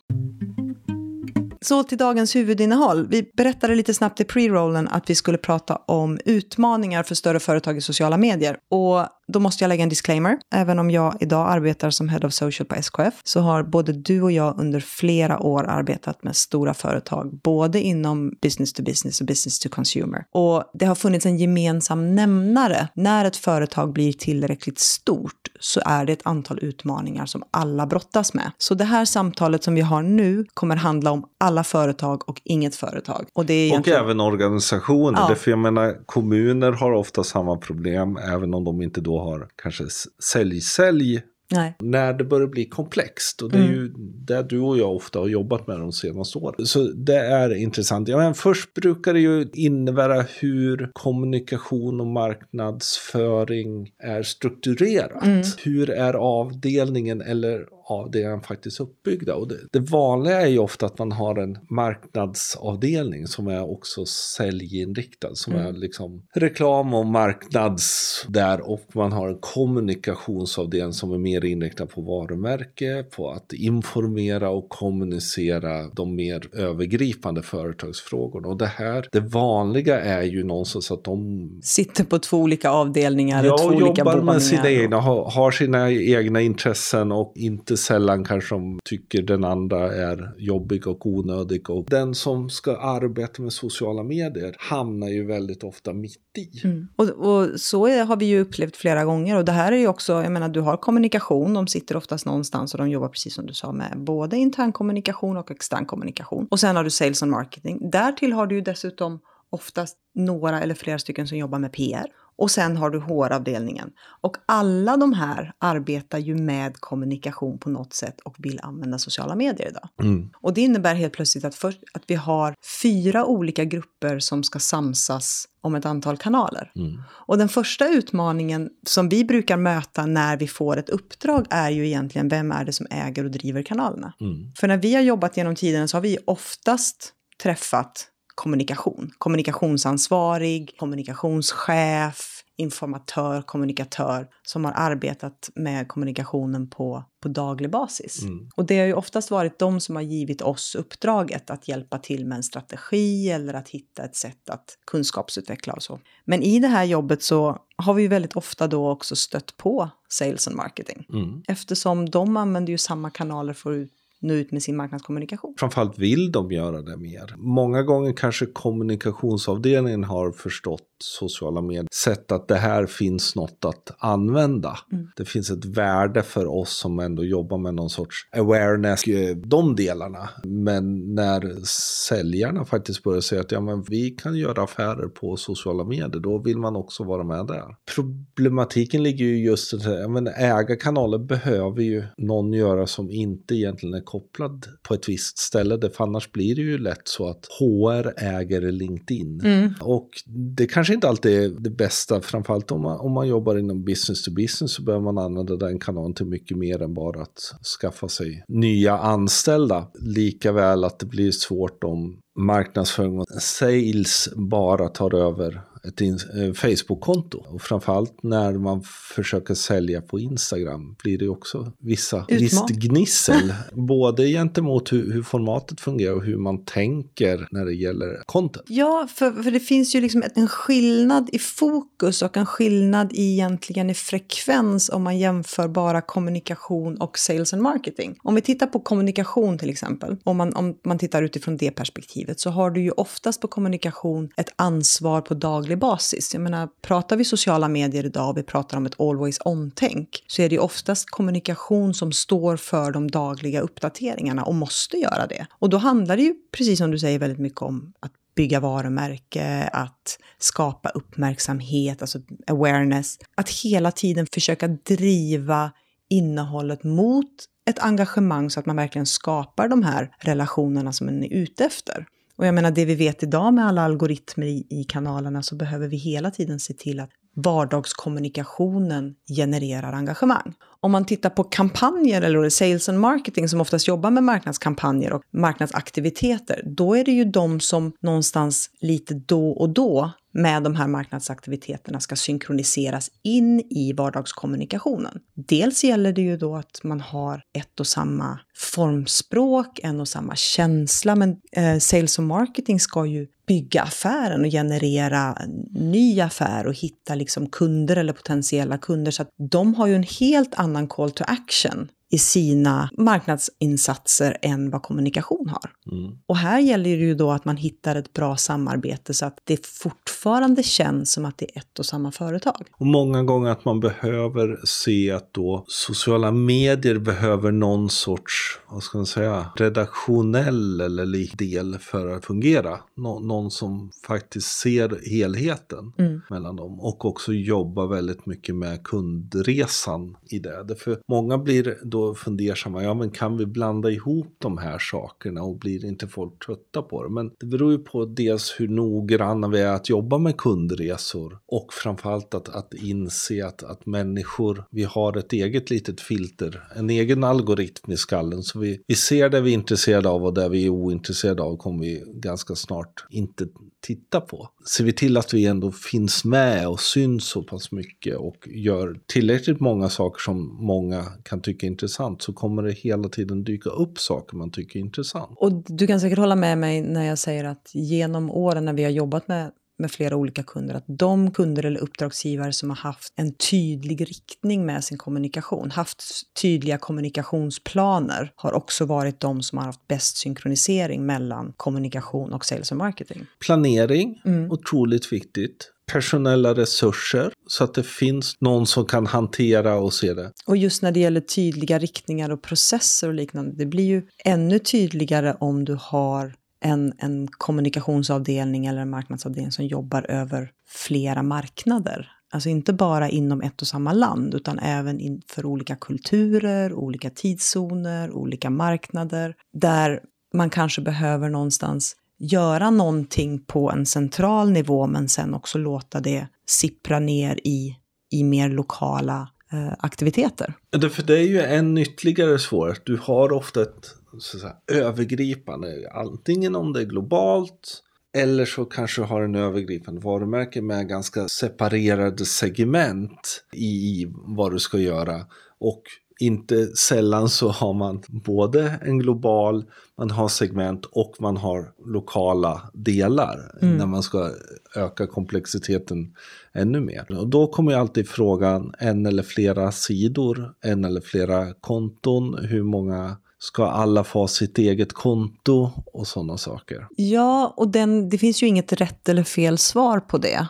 Så 1.60 1.82
till 1.84 1.98
dagens 1.98 2.36
huvudinnehåll. 2.36 3.06
Vi 3.08 3.30
berättade 3.36 3.74
lite 3.74 3.94
snabbt 3.94 4.20
i 4.20 4.24
pre-rollen 4.24 4.88
att 4.88 5.10
vi 5.10 5.14
skulle 5.14 5.38
prata 5.38 5.76
om 5.76 6.18
utmaningar 6.24 7.02
för 7.02 7.14
större 7.14 7.40
företag 7.40 7.76
i 7.76 7.80
sociala 7.80 8.16
medier. 8.16 8.56
Och 8.70 9.06
då 9.32 9.40
måste 9.40 9.64
jag 9.64 9.68
lägga 9.68 9.82
en 9.82 9.88
disclaimer. 9.88 10.38
Även 10.54 10.78
om 10.78 10.90
jag 10.90 11.16
idag 11.20 11.48
arbetar 11.50 11.90
som 11.90 12.08
Head 12.08 12.26
of 12.26 12.32
Social 12.32 12.66
på 12.66 12.74
SKF 12.74 13.14
så 13.24 13.40
har 13.40 13.62
både 13.62 13.92
du 13.92 14.22
och 14.22 14.32
jag 14.32 14.60
under 14.60 14.80
flera 14.80 15.38
år 15.38 15.64
arbetat 15.68 16.24
med 16.24 16.36
stora 16.36 16.74
företag, 16.74 17.40
både 17.42 17.80
inom 17.80 18.32
business 18.42 18.72
to 18.72 18.82
business 18.82 19.20
och 19.20 19.26
business 19.26 19.58
to 19.58 19.68
consumer. 19.68 20.24
Och 20.32 20.64
det 20.74 20.86
har 20.86 20.94
funnits 20.94 21.26
en 21.26 21.38
gemensam 21.38 22.14
nämnare. 22.14 22.88
När 22.94 23.24
ett 23.24 23.36
företag 23.36 23.92
blir 23.92 24.12
tillräckligt 24.12 24.78
stort 24.78 25.48
så 25.60 25.80
är 25.84 26.04
det 26.04 26.12
ett 26.12 26.26
antal 26.26 26.58
utmaningar 26.62 27.26
som 27.26 27.42
alla 27.50 27.86
brottas 27.86 28.34
med. 28.34 28.50
Så 28.58 28.74
det 28.74 28.84
här 28.84 29.04
samtalet 29.04 29.64
som 29.64 29.74
vi 29.74 29.80
har 29.80 30.02
nu 30.02 30.44
kommer 30.54 30.76
handla 30.76 31.10
om 31.10 31.24
alla 31.40 31.64
företag 31.64 32.28
och 32.28 32.40
inget 32.44 32.76
företag. 32.76 33.26
Och, 33.34 33.46
det 33.46 33.54
är 33.54 33.66
egentligen... 33.66 33.98
och 33.98 34.04
även 34.04 34.20
organisationer. 34.20 35.20
Ja. 35.28 35.34
För 35.34 35.50
jag 35.50 35.58
menar, 35.58 35.96
kommuner 36.06 36.72
har 36.72 36.92
ofta 36.92 37.24
samma 37.24 37.56
problem, 37.56 38.16
även 38.16 38.54
om 38.54 38.64
de 38.64 38.82
inte 38.82 39.00
då 39.18 39.24
har 39.24 39.48
kanske 39.56 39.84
sälj-sälj 40.32 41.22
Nej. 41.50 41.74
När 41.78 42.12
det 42.12 42.24
börjar 42.24 42.46
bli 42.46 42.64
komplext. 42.64 43.42
Och 43.42 43.50
det 43.50 43.58
är 43.58 43.62
mm. 43.62 43.74
ju 43.74 43.92
det 43.98 44.42
du 44.42 44.60
och 44.60 44.78
jag 44.78 44.96
ofta 44.96 45.18
har 45.18 45.28
jobbat 45.28 45.66
med 45.66 45.80
de 45.80 45.92
senaste 45.92 46.38
åren. 46.38 46.66
Så 46.66 46.82
det 46.82 47.18
är 47.18 47.54
intressant. 47.54 48.08
Ja, 48.08 48.16
men 48.16 48.34
först 48.34 48.74
brukar 48.74 49.14
det 49.14 49.20
ju 49.20 49.48
innebära 49.52 50.24
hur 50.40 50.90
kommunikation 50.92 52.00
och 52.00 52.06
marknadsföring 52.06 53.90
är 53.98 54.22
strukturerat. 54.22 55.24
Mm. 55.24 55.42
Hur 55.64 55.90
är 55.90 56.14
avdelningen 56.14 57.20
eller 57.20 57.66
avdelningen 57.88 58.40
faktiskt 58.40 58.80
uppbyggda. 58.80 59.34
Och 59.34 59.48
det, 59.48 59.58
det, 59.72 59.78
vanliga 59.78 60.40
är 60.40 60.46
ju 60.46 60.58
ofta 60.58 60.86
att 60.86 60.98
man 60.98 61.12
har 61.12 61.36
en 61.36 61.58
marknadsavdelning 61.70 63.26
som 63.26 63.48
är 63.48 63.70
också 63.70 64.06
säljinriktad. 64.06 65.34
Som 65.34 65.52
mm. 65.52 65.66
är 65.66 65.72
liksom 65.72 66.22
reklam 66.34 66.94
och 66.94 67.06
marknads 67.06 68.26
där 68.28 68.70
och 68.70 68.82
man 68.92 69.12
har 69.12 69.28
en 69.28 69.38
kommunikationsavdelning 69.40 70.92
som 70.92 71.12
är 71.12 71.18
mer 71.18 71.44
inriktad 71.44 71.86
på 71.86 72.00
varumärke, 72.00 73.04
på 73.16 73.30
att 73.30 73.52
informera 73.52 74.50
och 74.50 74.68
kommunicera 74.68 75.88
de 75.88 76.14
mer 76.14 76.56
övergripande 76.56 77.42
företagsfrågorna. 77.42 78.48
Och 78.48 78.58
det 78.58 78.66
här, 78.66 79.08
det 79.12 79.20
vanliga 79.20 80.00
är 80.00 80.22
ju 80.22 80.44
någonstans 80.44 80.90
att 80.90 81.04
de 81.04 81.50
sitter 81.62 82.04
på 82.04 82.18
två 82.18 82.36
olika 82.36 82.70
avdelningar 82.70 83.44
ja, 83.44 83.52
och 83.52 83.58
två 83.58 83.68
olika 83.68 84.00
jobbar 84.00 84.22
med 84.22 84.42
sina 84.42 84.70
egna, 84.70 85.00
har 85.00 85.50
sina 85.50 85.90
egna 85.90 86.40
intressen 86.40 87.12
och 87.12 87.32
inte 87.36 87.76
sällan 87.78 88.24
kanske 88.24 88.54
de 88.54 88.78
tycker 88.84 89.22
den 89.22 89.44
andra 89.44 89.92
är 89.94 90.34
jobbig 90.38 90.86
och 90.86 91.06
onödig. 91.06 91.70
Och 91.70 91.84
den 91.88 92.14
som 92.14 92.50
ska 92.50 92.76
arbeta 92.76 93.42
med 93.42 93.52
sociala 93.52 94.02
medier 94.02 94.56
hamnar 94.58 95.08
ju 95.08 95.26
väldigt 95.26 95.64
ofta 95.64 95.92
mitt 95.92 96.38
i. 96.38 96.66
Mm. 96.66 96.88
Och, 96.96 97.08
och, 97.08 97.60
så 97.60 97.86
är, 97.86 98.04
har 98.04 98.16
vi 98.16 98.26
ju 98.26 98.40
upplevt 98.40 98.76
flera 98.76 99.04
gånger. 99.04 99.36
Och 99.36 99.44
det 99.44 99.52
här 99.52 99.72
är 99.72 99.76
ju 99.76 99.88
också, 99.88 100.12
jag 100.12 100.32
menar 100.32 100.48
du 100.48 100.60
har 100.60 100.76
kommunikation, 100.76 101.54
de 101.54 101.66
sitter 101.66 101.96
oftast 101.96 102.26
någonstans 102.26 102.74
och 102.74 102.78
de 102.78 102.90
jobbar 102.90 103.08
precis 103.08 103.34
som 103.34 103.46
du 103.46 103.54
sa 103.54 103.72
med 103.72 103.92
både 103.96 104.36
intern 104.36 104.72
kommunikation 104.72 105.36
och 105.36 105.50
extern 105.50 105.86
kommunikation. 105.86 106.46
Och 106.50 106.60
sen 106.60 106.76
har 106.76 106.84
du 106.84 106.90
sales 106.90 107.22
and 107.22 107.32
marketing. 107.32 107.90
Därtill 107.90 108.32
har 108.32 108.46
du 108.46 108.54
ju 108.54 108.60
dessutom 108.60 109.20
oftast 109.50 109.96
några 110.14 110.60
eller 110.60 110.74
flera 110.74 110.98
stycken 110.98 111.28
som 111.28 111.38
jobbar 111.38 111.58
med 111.58 111.72
PR. 111.72 112.06
Och 112.38 112.50
sen 112.50 112.76
har 112.76 112.90
du 112.90 112.98
HR-avdelningen. 112.98 113.90
Och 114.20 114.36
alla 114.46 114.96
de 114.96 115.12
här 115.12 115.52
arbetar 115.58 116.18
ju 116.18 116.34
med 116.34 116.76
kommunikation 116.76 117.58
på 117.58 117.70
något 117.70 117.92
sätt 117.92 118.20
och 118.20 118.34
vill 118.38 118.60
använda 118.62 118.98
sociala 118.98 119.34
medier 119.34 119.68
idag. 119.68 119.88
Mm. 120.02 120.30
Och 120.34 120.54
det 120.54 120.60
innebär 120.60 120.94
helt 120.94 121.12
plötsligt 121.12 121.44
att, 121.44 121.54
först, 121.54 121.78
att 121.92 122.02
vi 122.06 122.14
har 122.14 122.54
fyra 122.82 123.24
olika 123.24 123.64
grupper 123.64 124.18
som 124.18 124.42
ska 124.42 124.58
samsas 124.58 125.48
om 125.60 125.74
ett 125.74 125.86
antal 125.86 126.16
kanaler. 126.16 126.72
Mm. 126.76 127.02
Och 127.10 127.38
den 127.38 127.48
första 127.48 127.88
utmaningen 127.88 128.70
som 128.86 129.08
vi 129.08 129.24
brukar 129.24 129.56
möta 129.56 130.06
när 130.06 130.36
vi 130.36 130.48
får 130.48 130.76
ett 130.76 130.88
uppdrag 130.88 131.46
är 131.50 131.70
ju 131.70 131.86
egentligen 131.86 132.28
vem 132.28 132.52
är 132.52 132.64
det 132.64 132.72
som 132.72 132.86
äger 132.90 133.24
och 133.24 133.30
driver 133.30 133.62
kanalerna. 133.62 134.12
Mm. 134.20 134.52
För 134.60 134.68
när 134.68 134.76
vi 134.76 134.94
har 134.94 135.02
jobbat 135.02 135.36
genom 135.36 135.54
tiden 135.54 135.88
så 135.88 135.96
har 135.96 136.02
vi 136.02 136.18
oftast 136.24 137.12
träffat 137.42 138.08
kommunikation. 138.38 139.10
Kommunikationsansvarig, 139.18 140.76
kommunikationschef, 140.78 142.44
informatör, 142.56 143.42
kommunikatör 143.42 144.28
som 144.42 144.64
har 144.64 144.72
arbetat 144.76 145.50
med 145.54 145.88
kommunikationen 145.88 146.70
på, 146.70 147.04
på 147.22 147.28
daglig 147.28 147.70
basis. 147.70 148.22
Mm. 148.22 148.50
Och 148.54 148.64
det 148.64 148.78
har 148.78 148.86
ju 148.86 148.92
oftast 148.92 149.30
varit 149.30 149.58
de 149.58 149.80
som 149.80 149.96
har 149.96 150.02
givit 150.02 150.42
oss 150.42 150.74
uppdraget 150.74 151.50
att 151.50 151.68
hjälpa 151.68 151.98
till 151.98 152.26
med 152.26 152.36
en 152.36 152.42
strategi 152.42 153.30
eller 153.30 153.54
att 153.54 153.68
hitta 153.68 154.04
ett 154.04 154.16
sätt 154.16 154.50
att 154.50 154.78
kunskapsutveckla 154.86 155.72
och 155.72 155.82
så. 155.82 156.00
Men 156.24 156.42
i 156.42 156.58
det 156.58 156.68
här 156.68 156.84
jobbet 156.84 157.22
så 157.22 157.58
har 157.76 157.94
vi 157.94 158.02
ju 158.02 158.08
väldigt 158.08 158.36
ofta 158.36 158.66
då 158.66 158.90
också 158.90 159.16
stött 159.16 159.56
på 159.56 159.90
sales 160.08 160.48
and 160.48 160.56
marketing. 160.56 161.06
Mm. 161.12 161.42
Eftersom 161.48 162.10
de 162.10 162.36
använder 162.36 162.70
ju 162.70 162.78
samma 162.78 163.10
kanaler 163.10 163.52
för 163.52 163.82
att 163.82 163.88
nå 164.20 164.34
ut 164.34 164.52
med 164.52 164.62
sin 164.62 164.76
marknadskommunikation. 164.76 165.54
Framförallt 165.58 165.98
vill 165.98 166.32
de 166.32 166.52
göra 166.52 166.82
det 166.82 166.96
mer. 166.96 167.34
Många 167.36 167.82
gånger 167.82 168.12
kanske 168.12 168.46
kommunikationsavdelningen 168.46 170.04
har 170.04 170.32
förstått 170.32 170.82
sociala 170.98 171.60
medier, 171.60 171.88
sett 171.92 172.32
att 172.32 172.48
det 172.48 172.56
här 172.56 172.86
finns 172.86 173.36
något 173.36 173.64
att 173.64 173.96
använda. 173.98 174.78
Mm. 174.92 175.08
Det 175.16 175.24
finns 175.24 175.50
ett 175.50 175.64
värde 175.64 176.22
för 176.22 176.46
oss 176.46 176.78
som 176.78 176.98
ändå 176.98 177.24
jobbar 177.24 177.58
med 177.58 177.74
någon 177.74 177.90
sorts 177.90 178.28
awareness, 178.36 179.06
eh, 179.06 179.36
de 179.36 179.76
delarna. 179.76 180.28
Men 180.44 181.14
när 181.14 181.64
säljarna 182.08 182.64
faktiskt 182.64 183.02
börjar 183.02 183.20
säga 183.20 183.40
att 183.40 183.52
ja, 183.52 183.60
men 183.60 183.82
vi 183.82 184.10
kan 184.10 184.36
göra 184.36 184.62
affärer 184.62 185.08
på 185.08 185.36
sociala 185.36 185.84
medier, 185.84 186.20
då 186.20 186.38
vill 186.38 186.58
man 186.58 186.76
också 186.76 187.04
vara 187.04 187.24
med 187.24 187.46
där. 187.46 187.76
Problematiken 187.94 189.02
ligger 189.02 189.24
ju 189.24 189.44
just 189.44 189.74
i 189.74 189.76
att 189.76 190.38
ägarkanaler 190.38 191.18
behöver 191.18 191.82
ju 191.82 192.04
någon 192.16 192.52
göra 192.52 192.86
som 192.86 193.10
inte 193.10 193.54
egentligen 193.54 193.94
är 193.94 194.07
kopplad 194.08 194.66
på 194.82 194.94
ett 194.94 195.08
visst 195.08 195.38
ställe. 195.38 195.90
För 195.90 196.04
annars 196.04 196.32
blir 196.32 196.54
det 196.54 196.62
ju 196.62 196.78
lätt 196.78 197.08
så 197.08 197.28
att 197.28 197.46
HR 197.58 198.24
äger 198.24 198.72
LinkedIn. 198.72 199.40
Mm. 199.40 199.74
Och 199.80 200.08
det 200.56 200.66
kanske 200.66 200.94
inte 200.94 201.08
alltid 201.08 201.42
är 201.42 201.48
det 201.48 201.70
bästa, 201.70 202.20
framförallt 202.20 202.70
om 202.70 202.82
man, 202.82 203.00
om 203.00 203.12
man 203.12 203.28
jobbar 203.28 203.56
inom 203.58 203.84
business 203.84 204.22
to 204.22 204.30
business 204.30 204.72
så 204.72 204.82
behöver 204.82 205.04
man 205.04 205.18
använda 205.18 205.56
den 205.56 205.78
kanalen 205.78 206.14
till 206.14 206.26
mycket 206.26 206.56
mer 206.56 206.82
än 206.82 206.94
bara 206.94 207.22
att 207.22 207.38
skaffa 207.80 208.08
sig 208.08 208.44
nya 208.48 208.98
anställda. 208.98 209.86
Likaväl 210.00 210.84
att 210.84 210.98
det 210.98 211.06
blir 211.06 211.30
svårt 211.30 211.84
om 211.84 212.18
marknadsföring 212.38 213.18
och 213.18 213.26
sales 213.40 214.28
bara 214.36 214.88
tar 214.88 215.14
över 215.14 215.62
ett 215.84 216.00
eh, 216.00 216.52
Facebook-konto. 216.54 217.44
Och 217.46 217.62
framförallt 217.62 218.22
när 218.22 218.52
man 218.52 218.82
försöker 219.14 219.54
sälja 219.54 220.02
på 220.02 220.20
Instagram 220.20 220.96
blir 221.02 221.18
det 221.18 221.28
också 221.28 221.72
vissa, 221.78 222.24
visst 222.28 222.68
gnissel. 222.68 223.54
både 223.72 224.26
gentemot 224.26 224.92
hur, 224.92 225.12
hur, 225.12 225.22
formatet 225.22 225.80
fungerar 225.80 226.14
och 226.14 226.24
hur 226.24 226.36
man 226.36 226.64
tänker 226.64 227.48
när 227.50 227.64
det 227.64 227.74
gäller 227.74 228.22
content. 228.26 228.66
Ja, 228.68 229.08
för, 229.14 229.42
för 229.42 229.50
det 229.50 229.60
finns 229.60 229.94
ju 229.94 230.00
liksom 230.00 230.22
en 230.34 230.48
skillnad 230.48 231.28
i 231.32 231.38
fokus 231.38 232.22
och 232.22 232.36
en 232.36 232.46
skillnad 232.46 233.10
egentligen 233.14 233.90
i 233.90 233.94
frekvens 233.94 234.88
om 234.88 235.02
man 235.02 235.18
jämför 235.18 235.68
bara 235.68 236.00
kommunikation 236.00 236.96
och 236.96 237.18
sales 237.18 237.52
and 237.52 237.62
marketing. 237.62 238.18
Om 238.22 238.34
vi 238.34 238.40
tittar 238.40 238.66
på 238.66 238.80
kommunikation 238.80 239.58
till 239.58 239.70
exempel, 239.70 240.16
om 240.24 240.36
man, 240.36 240.54
om 240.54 240.74
man 240.84 240.98
tittar 240.98 241.22
utifrån 241.22 241.56
det 241.56 241.70
perspektivet, 241.70 242.40
så 242.40 242.50
har 242.50 242.70
du 242.70 242.82
ju 242.82 242.90
oftast 242.90 243.40
på 243.40 243.48
kommunikation 243.48 244.28
ett 244.36 244.52
ansvar 244.56 245.20
på 245.20 245.34
daglig 245.34 245.67
daglig 245.68 245.78
basis. 245.78 246.34
Jag 246.34 246.40
menar, 246.40 246.68
pratar 246.82 247.16
vi 247.16 247.24
sociala 247.24 247.68
medier 247.68 248.06
idag 248.06 248.30
och 248.30 248.36
vi 248.36 248.42
pratar 248.42 248.76
om 248.76 248.86
ett 248.86 249.00
always 249.00 249.38
on-tänk 249.44 250.24
så 250.26 250.42
är 250.42 250.48
det 250.48 250.54
ju 250.54 250.60
oftast 250.60 251.10
kommunikation 251.10 251.94
som 251.94 252.12
står 252.12 252.56
för 252.56 252.92
de 252.92 253.10
dagliga 253.10 253.60
uppdateringarna 253.60 254.44
och 254.44 254.54
måste 254.54 254.96
göra 254.96 255.26
det. 255.26 255.46
Och 255.50 255.70
då 255.70 255.76
handlar 255.76 256.16
det 256.16 256.22
ju, 256.22 256.34
precis 256.52 256.78
som 256.78 256.90
du 256.90 256.98
säger, 256.98 257.18
väldigt 257.18 257.38
mycket 257.38 257.62
om 257.62 257.92
att 258.00 258.12
bygga 258.34 258.60
varumärke, 258.60 259.68
att 259.72 260.18
skapa 260.38 260.88
uppmärksamhet, 260.88 262.02
alltså 262.02 262.18
awareness. 262.46 263.18
Att 263.34 263.50
hela 263.50 263.90
tiden 263.90 264.26
försöka 264.32 264.68
driva 264.68 265.72
innehållet 266.10 266.84
mot 266.84 267.44
ett 267.66 267.78
engagemang 267.78 268.50
så 268.50 268.60
att 268.60 268.66
man 268.66 268.76
verkligen 268.76 269.06
skapar 269.06 269.68
de 269.68 269.82
här 269.82 270.10
relationerna 270.18 270.92
som 270.92 271.06
man 271.06 271.24
är 271.24 271.32
ute 271.32 271.64
efter. 271.64 272.06
Och 272.38 272.46
jag 272.46 272.54
menar 272.54 272.70
det 272.70 272.84
vi 272.84 272.94
vet 272.94 273.22
idag 273.22 273.54
med 273.54 273.66
alla 273.66 273.82
algoritmer 273.82 274.46
i, 274.46 274.66
i 274.70 274.84
kanalerna 274.84 275.42
så 275.42 275.56
behöver 275.56 275.88
vi 275.88 275.96
hela 275.96 276.30
tiden 276.30 276.60
se 276.60 276.74
till 276.74 277.00
att 277.00 277.10
vardagskommunikationen 277.44 279.14
genererar 279.36 279.92
engagemang. 279.92 280.54
Om 280.80 280.92
man 280.92 281.04
tittar 281.04 281.30
på 281.30 281.44
kampanjer 281.44 282.22
eller 282.22 282.48
sales 282.48 282.88
and 282.88 283.00
marketing 283.00 283.48
som 283.48 283.60
oftast 283.60 283.88
jobbar 283.88 284.10
med 284.10 284.24
marknadskampanjer 284.24 285.12
och 285.12 285.22
marknadsaktiviteter, 285.30 286.62
då 286.64 286.96
är 286.96 287.04
det 287.04 287.12
ju 287.12 287.24
de 287.24 287.60
som 287.60 287.92
någonstans 288.00 288.70
lite 288.80 289.14
då 289.14 289.50
och 289.50 289.70
då 289.70 290.12
med 290.32 290.62
de 290.62 290.76
här 290.76 290.88
marknadsaktiviteterna 290.88 292.00
ska 292.00 292.16
synkroniseras 292.16 293.10
in 293.22 293.60
i 293.60 293.92
vardagskommunikationen. 293.92 295.20
Dels 295.34 295.84
gäller 295.84 296.12
det 296.12 296.22
ju 296.22 296.36
då 296.36 296.56
att 296.56 296.80
man 296.84 297.00
har 297.00 297.42
ett 297.58 297.80
och 297.80 297.86
samma 297.86 298.38
formspråk, 298.56 299.80
en 299.82 300.00
och 300.00 300.08
samma 300.08 300.36
känsla, 300.36 301.16
men 301.16 301.36
eh, 301.52 301.78
sales 301.78 302.18
och 302.18 302.24
marketing 302.24 302.80
ska 302.80 303.06
ju 303.06 303.26
bygga 303.48 303.82
affären 303.82 304.44
och 304.44 304.50
generera 304.50 305.38
ny 305.70 306.20
affär 306.20 306.66
och 306.66 306.74
hitta 306.74 307.14
liksom 307.14 307.46
kunder 307.46 307.96
eller 307.96 308.12
potentiella 308.12 308.78
kunder. 308.78 309.10
Så 309.10 309.22
att 309.22 309.30
de 309.50 309.74
har 309.74 309.86
ju 309.86 309.94
en 309.94 310.02
helt 310.02 310.54
annan 310.54 310.88
call 310.88 311.10
to 311.10 311.24
action 311.26 311.88
i 312.10 312.18
sina 312.18 312.90
marknadsinsatser 312.98 314.36
än 314.42 314.70
vad 314.70 314.82
kommunikation 314.82 315.48
har. 315.48 315.70
Mm. 315.92 316.18
Och 316.26 316.36
här 316.36 316.60
gäller 316.60 316.90
det 316.90 317.04
ju 317.04 317.14
då 317.14 317.30
att 317.30 317.44
man 317.44 317.56
hittar 317.56 317.96
ett 317.96 318.12
bra 318.12 318.36
samarbete 318.36 319.14
så 319.14 319.26
att 319.26 319.38
det 319.44 319.66
fortfarande 319.66 320.62
känns 320.62 321.12
som 321.12 321.24
att 321.24 321.38
det 321.38 321.56
är 321.56 321.58
ett 321.58 321.78
och 321.78 321.86
samma 321.86 322.12
företag. 322.12 322.66
Och 322.72 322.86
många 322.86 323.22
gånger 323.22 323.50
att 323.50 323.64
man 323.64 323.80
behöver 323.80 324.60
se 324.64 325.10
att 325.10 325.32
då 325.32 325.64
sociala 325.66 326.30
medier 326.30 326.98
behöver 326.98 327.52
någon 327.52 327.90
sorts, 327.90 328.60
vad 328.70 328.82
ska 328.82 328.98
man 328.98 329.06
säga, 329.06 329.46
redaktionell 329.56 330.80
eller 330.80 331.36
del 331.36 331.78
för 331.78 332.08
att 332.08 332.24
fungera. 332.24 332.78
Nå 332.96 333.20
någon 333.20 333.50
som 333.50 333.90
faktiskt 334.06 334.48
ser 334.48 335.10
helheten 335.10 335.92
mm. 335.98 336.20
mellan 336.30 336.56
dem 336.56 336.80
och 336.80 337.04
också 337.04 337.32
jobbar 337.32 337.86
väldigt 337.86 338.26
mycket 338.26 338.54
med 338.54 338.84
kundresan 338.84 340.16
i 340.30 340.38
det. 340.38 340.76
För 340.78 340.98
många 341.08 341.38
blir 341.38 341.78
då 341.84 341.97
då 341.98 342.14
fundersamma, 342.14 342.82
ja 342.82 342.94
men 342.94 343.10
kan 343.10 343.36
vi 343.36 343.46
blanda 343.46 343.90
ihop 343.90 344.36
de 344.38 344.58
här 344.58 344.78
sakerna 344.78 345.42
och 345.42 345.58
blir 345.58 345.84
inte 345.84 346.08
folk 346.08 346.44
trötta 346.46 346.82
på 346.82 347.04
det? 347.04 347.10
Men 347.10 347.30
det 347.40 347.46
beror 347.46 347.72
ju 347.72 347.78
på 347.78 348.04
dels 348.04 348.54
hur 348.58 348.68
noggranna 348.68 349.48
vi 349.48 349.60
är 349.60 349.72
att 349.72 349.88
jobba 349.88 350.18
med 350.18 350.36
kundresor 350.36 351.38
och 351.46 351.72
framförallt 351.72 352.34
att, 352.34 352.48
att 352.48 352.74
inse 352.74 353.46
att, 353.46 353.62
att 353.62 353.86
människor, 353.86 354.64
vi 354.70 354.84
har 354.84 355.16
ett 355.16 355.32
eget 355.32 355.70
litet 355.70 356.00
filter, 356.00 356.64
en 356.76 356.90
egen 356.90 357.24
algoritm 357.24 357.92
i 357.92 357.96
skallen. 357.96 358.42
Så 358.42 358.58
vi, 358.58 358.80
vi 358.86 358.94
ser 358.94 359.28
det 359.28 359.40
vi 359.40 359.50
är 359.50 359.54
intresserade 359.54 360.08
av 360.08 360.24
och 360.24 360.34
det 360.34 360.48
vi 360.48 360.64
är 360.64 360.70
ointresserade 360.70 361.42
av 361.42 361.56
kommer 361.56 361.80
vi 361.80 362.04
ganska 362.06 362.54
snart 362.54 363.06
inte 363.10 363.46
titta 363.80 364.20
på. 364.20 364.48
Ser 364.68 364.84
vi 364.84 364.92
till 364.92 365.16
att 365.16 365.34
vi 365.34 365.46
ändå 365.46 365.72
finns 365.72 366.24
med 366.24 366.68
och 366.68 366.80
syns 366.80 367.24
så 367.24 367.42
pass 367.42 367.72
mycket 367.72 368.16
och 368.16 368.48
gör 368.48 369.00
tillräckligt 369.06 369.60
många 369.60 369.88
saker 369.88 370.20
som 370.20 370.56
många 370.60 371.04
kan 371.22 371.40
tycka 371.40 371.66
är 371.66 371.70
intressant 371.70 372.22
så 372.22 372.32
kommer 372.32 372.62
det 372.62 372.72
hela 372.72 373.08
tiden 373.08 373.44
dyka 373.44 373.70
upp 373.70 373.98
saker 373.98 374.36
man 374.36 374.50
tycker 374.50 374.78
är 374.78 374.84
intressant. 374.84 375.30
Och 375.36 375.52
du 375.66 375.86
kan 375.86 376.00
säkert 376.00 376.18
hålla 376.18 376.36
med 376.36 376.58
mig 376.58 376.80
när 376.80 377.04
jag 377.04 377.18
säger 377.18 377.44
att 377.44 377.70
genom 377.74 378.30
åren 378.30 378.64
när 378.64 378.72
vi 378.72 378.84
har 378.84 378.90
jobbat 378.90 379.28
med 379.28 379.50
med 379.78 379.90
flera 379.90 380.16
olika 380.16 380.42
kunder, 380.42 380.74
att 380.74 380.84
de 380.86 381.30
kunder 381.30 381.64
eller 381.64 381.80
uppdragsgivare 381.80 382.52
som 382.52 382.70
har 382.70 382.76
haft 382.76 383.12
en 383.16 383.34
tydlig 383.34 384.00
riktning 384.00 384.66
med 384.66 384.84
sin 384.84 384.98
kommunikation, 384.98 385.70
haft 385.70 386.02
tydliga 386.42 386.78
kommunikationsplaner, 386.78 388.32
har 388.36 388.52
också 388.52 388.84
varit 388.84 389.20
de 389.20 389.42
som 389.42 389.58
har 389.58 389.64
haft 389.64 389.88
bäst 389.88 390.16
synkronisering 390.16 391.06
mellan 391.06 391.52
kommunikation 391.56 392.32
och 392.32 392.44
sales 392.44 392.70
och 392.70 392.76
marketing. 392.76 393.26
Planering, 393.40 394.22
mm. 394.24 394.50
otroligt 394.50 395.12
viktigt 395.12 395.72
personella 395.92 396.54
resurser 396.54 397.32
så 397.46 397.64
att 397.64 397.74
det 397.74 397.82
finns 397.82 398.36
någon 398.40 398.66
som 398.66 398.86
kan 398.86 399.06
hantera 399.06 399.76
och 399.76 399.94
se 399.94 400.14
det. 400.14 400.32
Och 400.46 400.56
just 400.56 400.82
när 400.82 400.92
det 400.92 401.00
gäller 401.00 401.20
tydliga 401.20 401.78
riktningar 401.78 402.30
och 402.30 402.42
processer 402.42 403.08
och 403.08 403.14
liknande, 403.14 403.56
det 403.56 403.66
blir 403.66 403.84
ju 403.84 404.02
ännu 404.24 404.58
tydligare 404.58 405.36
om 405.40 405.64
du 405.64 405.78
har 405.80 406.34
en, 406.60 406.92
en 406.98 407.28
kommunikationsavdelning 407.30 408.66
eller 408.66 408.80
en 408.80 408.90
marknadsavdelning 408.90 409.52
som 409.52 409.66
jobbar 409.66 410.06
över 410.08 410.50
flera 410.68 411.22
marknader. 411.22 412.10
Alltså 412.30 412.48
inte 412.48 412.72
bara 412.72 413.08
inom 413.08 413.42
ett 413.42 413.62
och 413.62 413.68
samma 413.68 413.92
land, 413.92 414.34
utan 414.34 414.58
även 414.58 415.00
in 415.00 415.22
för 415.28 415.46
olika 415.46 415.76
kulturer, 415.76 416.72
olika 416.72 417.10
tidszoner, 417.10 418.10
olika 418.10 418.50
marknader. 418.50 419.34
Där 419.52 420.00
man 420.34 420.50
kanske 420.50 420.80
behöver 420.80 421.28
någonstans 421.28 421.96
göra 422.18 422.70
någonting 422.70 423.44
på 423.44 423.70
en 423.70 423.86
central 423.86 424.50
nivå, 424.50 424.86
men 424.86 425.08
sen 425.08 425.34
också 425.34 425.58
låta 425.58 426.00
det 426.00 426.26
sippra 426.46 426.98
ner 426.98 427.40
i, 427.44 427.76
i 428.10 428.24
mer 428.24 428.48
lokala 428.48 429.28
eh, 429.52 429.72
aktiviteter. 429.78 430.54
Det, 430.70 430.90
för 430.90 431.02
det 431.02 431.18
är 431.18 431.26
ju 431.26 431.40
en 431.40 431.78
ytterligare 431.78 432.38
svårighet. 432.38 432.82
Du 432.84 432.98
har 433.02 433.32
ofta 433.32 433.62
ett 433.62 433.97
så 434.18 434.38
säga, 434.38 434.56
övergripande, 434.72 435.90
antingen 435.94 436.56
om 436.56 436.72
det 436.72 436.80
är 436.80 436.84
globalt 436.84 437.82
eller 438.16 438.44
så 438.44 438.64
kanske 438.64 439.00
du 439.02 439.06
har 439.06 439.22
en 439.22 439.34
övergripande 439.34 440.00
varumärke 440.00 440.62
med 440.62 440.88
ganska 440.88 441.28
separerade 441.28 442.24
segment 442.24 443.44
i 443.52 444.06
vad 444.12 444.52
du 444.52 444.58
ska 444.58 444.78
göra. 444.78 445.26
Och 445.60 445.82
inte 446.20 446.66
sällan 446.66 447.28
så 447.28 447.48
har 447.48 447.74
man 447.74 448.02
både 448.08 448.78
en 448.82 448.98
global, 448.98 449.64
man 449.98 450.10
har 450.10 450.28
segment 450.28 450.86
och 450.86 451.14
man 451.20 451.36
har 451.36 451.72
lokala 451.86 452.70
delar 452.74 453.58
mm. 453.62 453.76
när 453.76 453.86
man 453.86 454.02
ska 454.02 454.30
öka 454.76 455.06
komplexiteten 455.06 456.14
ännu 456.52 456.80
mer. 456.80 457.18
Och 457.18 457.28
då 457.28 457.46
kommer 457.46 457.72
ju 457.72 457.78
alltid 457.78 458.08
frågan 458.08 458.72
en 458.78 459.06
eller 459.06 459.22
flera 459.22 459.72
sidor, 459.72 460.54
en 460.60 460.84
eller 460.84 461.00
flera 461.00 461.54
konton, 461.54 462.38
hur 462.44 462.62
många 462.62 463.16
Ska 463.38 463.66
alla 463.66 464.04
få 464.04 464.28
sitt 464.28 464.58
eget 464.58 464.92
konto 464.92 465.70
och 465.92 466.06
sådana 466.06 466.38
saker? 466.38 466.86
Ja, 466.96 467.54
och 467.56 467.68
den, 467.68 468.08
det 468.08 468.18
finns 468.18 468.42
ju 468.42 468.46
inget 468.46 468.72
rätt 468.72 469.08
eller 469.08 469.24
fel 469.24 469.58
svar 469.58 470.00
på 470.00 470.18
det. 470.18 470.46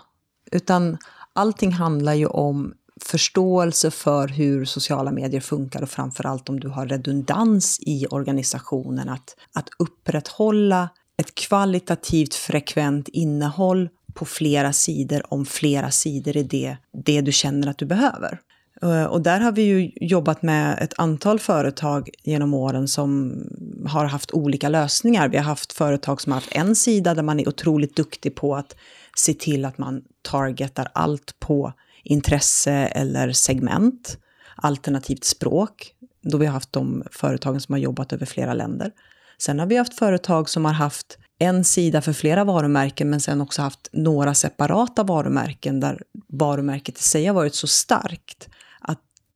Utan 0.53 0.99
allting 1.33 1.73
handlar 1.73 2.15
ju 2.15 2.27
om 2.27 2.75
förståelse 3.01 3.91
för 3.91 4.29
hur 4.29 4.65
sociala 4.65 5.13
medier 5.13 5.41
funkar 5.41 5.83
och 5.83 5.91
framförallt 5.91 6.49
om 6.49 6.61
du 6.61 6.69
har 6.69 6.87
redundans 6.87 7.79
i 7.81 8.07
organisationen. 8.07 9.09
Att, 9.09 9.37
att 9.53 9.69
upprätthålla 9.79 10.89
ett 11.17 11.35
kvalitativt 11.35 12.35
frekvent 12.35 13.09
innehåll 13.09 13.89
på 14.15 14.25
flera 14.25 14.73
sidor 14.73 15.23
om 15.33 15.47
flera 15.47 15.91
sidor 15.91 16.37
är 16.37 16.45
det, 16.45 16.77
det 17.05 17.21
du 17.21 17.33
känner 17.33 17.69
att 17.69 17.79
du 17.79 17.87
behöver. 17.87 18.41
Eh, 18.83 19.05
och 19.05 19.23
där 19.23 19.41
har 19.41 19.53
vi 19.53 19.63
ju 19.63 19.91
jobbat 19.95 20.43
med 20.43 20.79
ett 20.81 20.95
antal 20.97 21.39
företag 21.39 22.11
genom 22.23 22.55
åren 22.55 22.89
som 22.89 23.43
har 23.87 24.05
haft 24.05 24.31
olika 24.31 24.69
lösningar. 24.69 25.29
Vi 25.29 25.37
har 25.37 25.45
haft 25.45 25.73
företag 25.73 26.21
som 26.21 26.33
har 26.33 26.37
haft 26.41 26.55
en 26.55 26.77
sida 26.77 27.15
där 27.15 27.23
man 27.23 27.41
är 27.41 27.49
otroligt 27.49 27.97
duktig 27.97 28.35
på 28.35 28.57
att 28.57 28.77
se 29.17 29.35
till 29.35 29.65
att 29.65 29.79
man 29.79 30.03
targetar 30.23 30.89
allt 30.93 31.41
på 31.41 31.73
intresse 32.03 32.73
eller 32.73 33.33
segment, 33.33 34.19
alternativt 34.57 35.25
språk, 35.25 35.93
då 36.23 36.39
vi 36.39 36.47
har 36.47 36.53
haft 36.53 36.73
de 36.73 37.03
företagen 37.11 37.61
som 37.61 37.73
har 37.73 37.79
jobbat 37.79 38.13
över 38.13 38.27
flera 38.27 38.55
länder. 38.55 38.93
Sen 39.39 39.59
har 39.59 39.67
vi 39.67 39.77
haft 39.77 39.95
företag 39.95 40.49
som 40.49 40.65
har 40.65 40.73
haft 40.73 41.19
en 41.39 41.65
sida 41.65 42.03
för 42.03 42.13
flera 42.13 42.45
varumärken 42.45 43.11
men 43.11 43.21
sen 43.21 43.41
också 43.41 43.63
haft 43.63 43.89
några 43.93 44.35
separata 44.35 45.03
varumärken 45.03 45.81
där 45.81 46.03
varumärket 46.29 46.99
i 46.99 47.03
sig 47.03 47.27
har 47.27 47.35
varit 47.35 47.55
så 47.55 47.67
starkt 47.67 48.49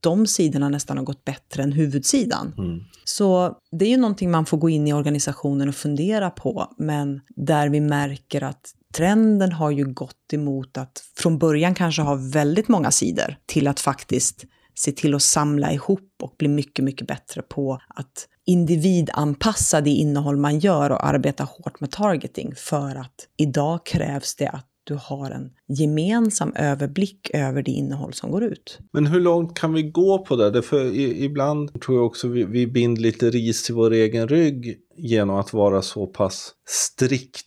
de 0.03 0.27
sidorna 0.27 0.69
nästan 0.69 0.97
har 0.97 1.05
gått 1.05 1.25
bättre 1.25 1.63
än 1.63 1.73
huvudsidan. 1.73 2.55
Mm. 2.59 2.81
Så 3.05 3.57
det 3.79 3.85
är 3.85 3.89
ju 3.89 3.97
någonting 3.97 4.31
man 4.31 4.47
får 4.47 4.59
gå 4.59 4.71
in 4.71 4.89
i 4.89 4.93
organisationen 4.93 5.69
och 5.69 5.75
fundera 5.75 6.31
på, 6.31 6.75
men 6.79 7.21
där 7.29 7.69
vi 7.69 7.81
märker 7.81 8.43
att 8.43 8.75
trenden 8.95 9.53
har 9.53 9.71
ju 9.71 9.85
gått 9.85 10.33
emot 10.33 10.79
att 10.79 11.05
från 11.17 11.39
början 11.39 11.75
kanske 11.75 12.03
ha 12.03 12.15
väldigt 12.15 12.69
många 12.69 12.91
sidor 12.91 13.37
till 13.47 13.69
att 13.69 13.81
faktiskt 13.81 14.45
se 14.75 14.93
till 14.93 15.15
att 15.15 15.23
samla 15.23 15.73
ihop 15.73 16.13
och 16.23 16.35
bli 16.39 16.49
mycket, 16.49 16.85
mycket 16.85 17.07
bättre 17.07 17.43
på 17.43 17.81
att 17.89 18.29
individanpassa 18.47 19.81
det 19.81 19.91
innehåll 19.91 20.37
man 20.37 20.59
gör 20.59 20.91
och 20.91 21.07
arbeta 21.07 21.45
hårt 21.45 21.81
med 21.81 21.91
targeting 21.91 22.55
för 22.57 22.97
att 22.97 23.29
idag 23.37 23.87
krävs 23.87 24.35
det 24.35 24.49
att 24.49 24.67
du 24.85 24.95
har 24.95 25.31
en 25.31 25.51
gemensam 25.79 26.53
överblick 26.57 27.31
över 27.35 27.63
det 27.63 27.71
innehåll 27.71 28.13
som 28.13 28.31
går 28.31 28.45
ut. 28.45 28.79
Men 28.93 29.07
hur 29.07 29.21
långt 29.21 29.59
kan 29.59 29.73
vi 29.73 29.83
gå 29.83 30.25
på 30.25 30.37
det? 30.37 30.63
För 30.63 30.97
ibland 30.97 31.81
tror 31.81 31.97
jag 31.97 32.07
också 32.07 32.29
vi, 32.29 32.45
vi 32.45 32.67
binder 32.67 33.03
lite 33.03 33.31
ris 33.31 33.63
till 33.63 33.75
vår 33.75 33.91
egen 33.91 34.29
rygg 34.29 34.79
genom 34.97 35.37
att 35.37 35.53
vara 35.53 35.83
så 35.83 36.07
pass 36.07 36.53
strikt 36.69 37.47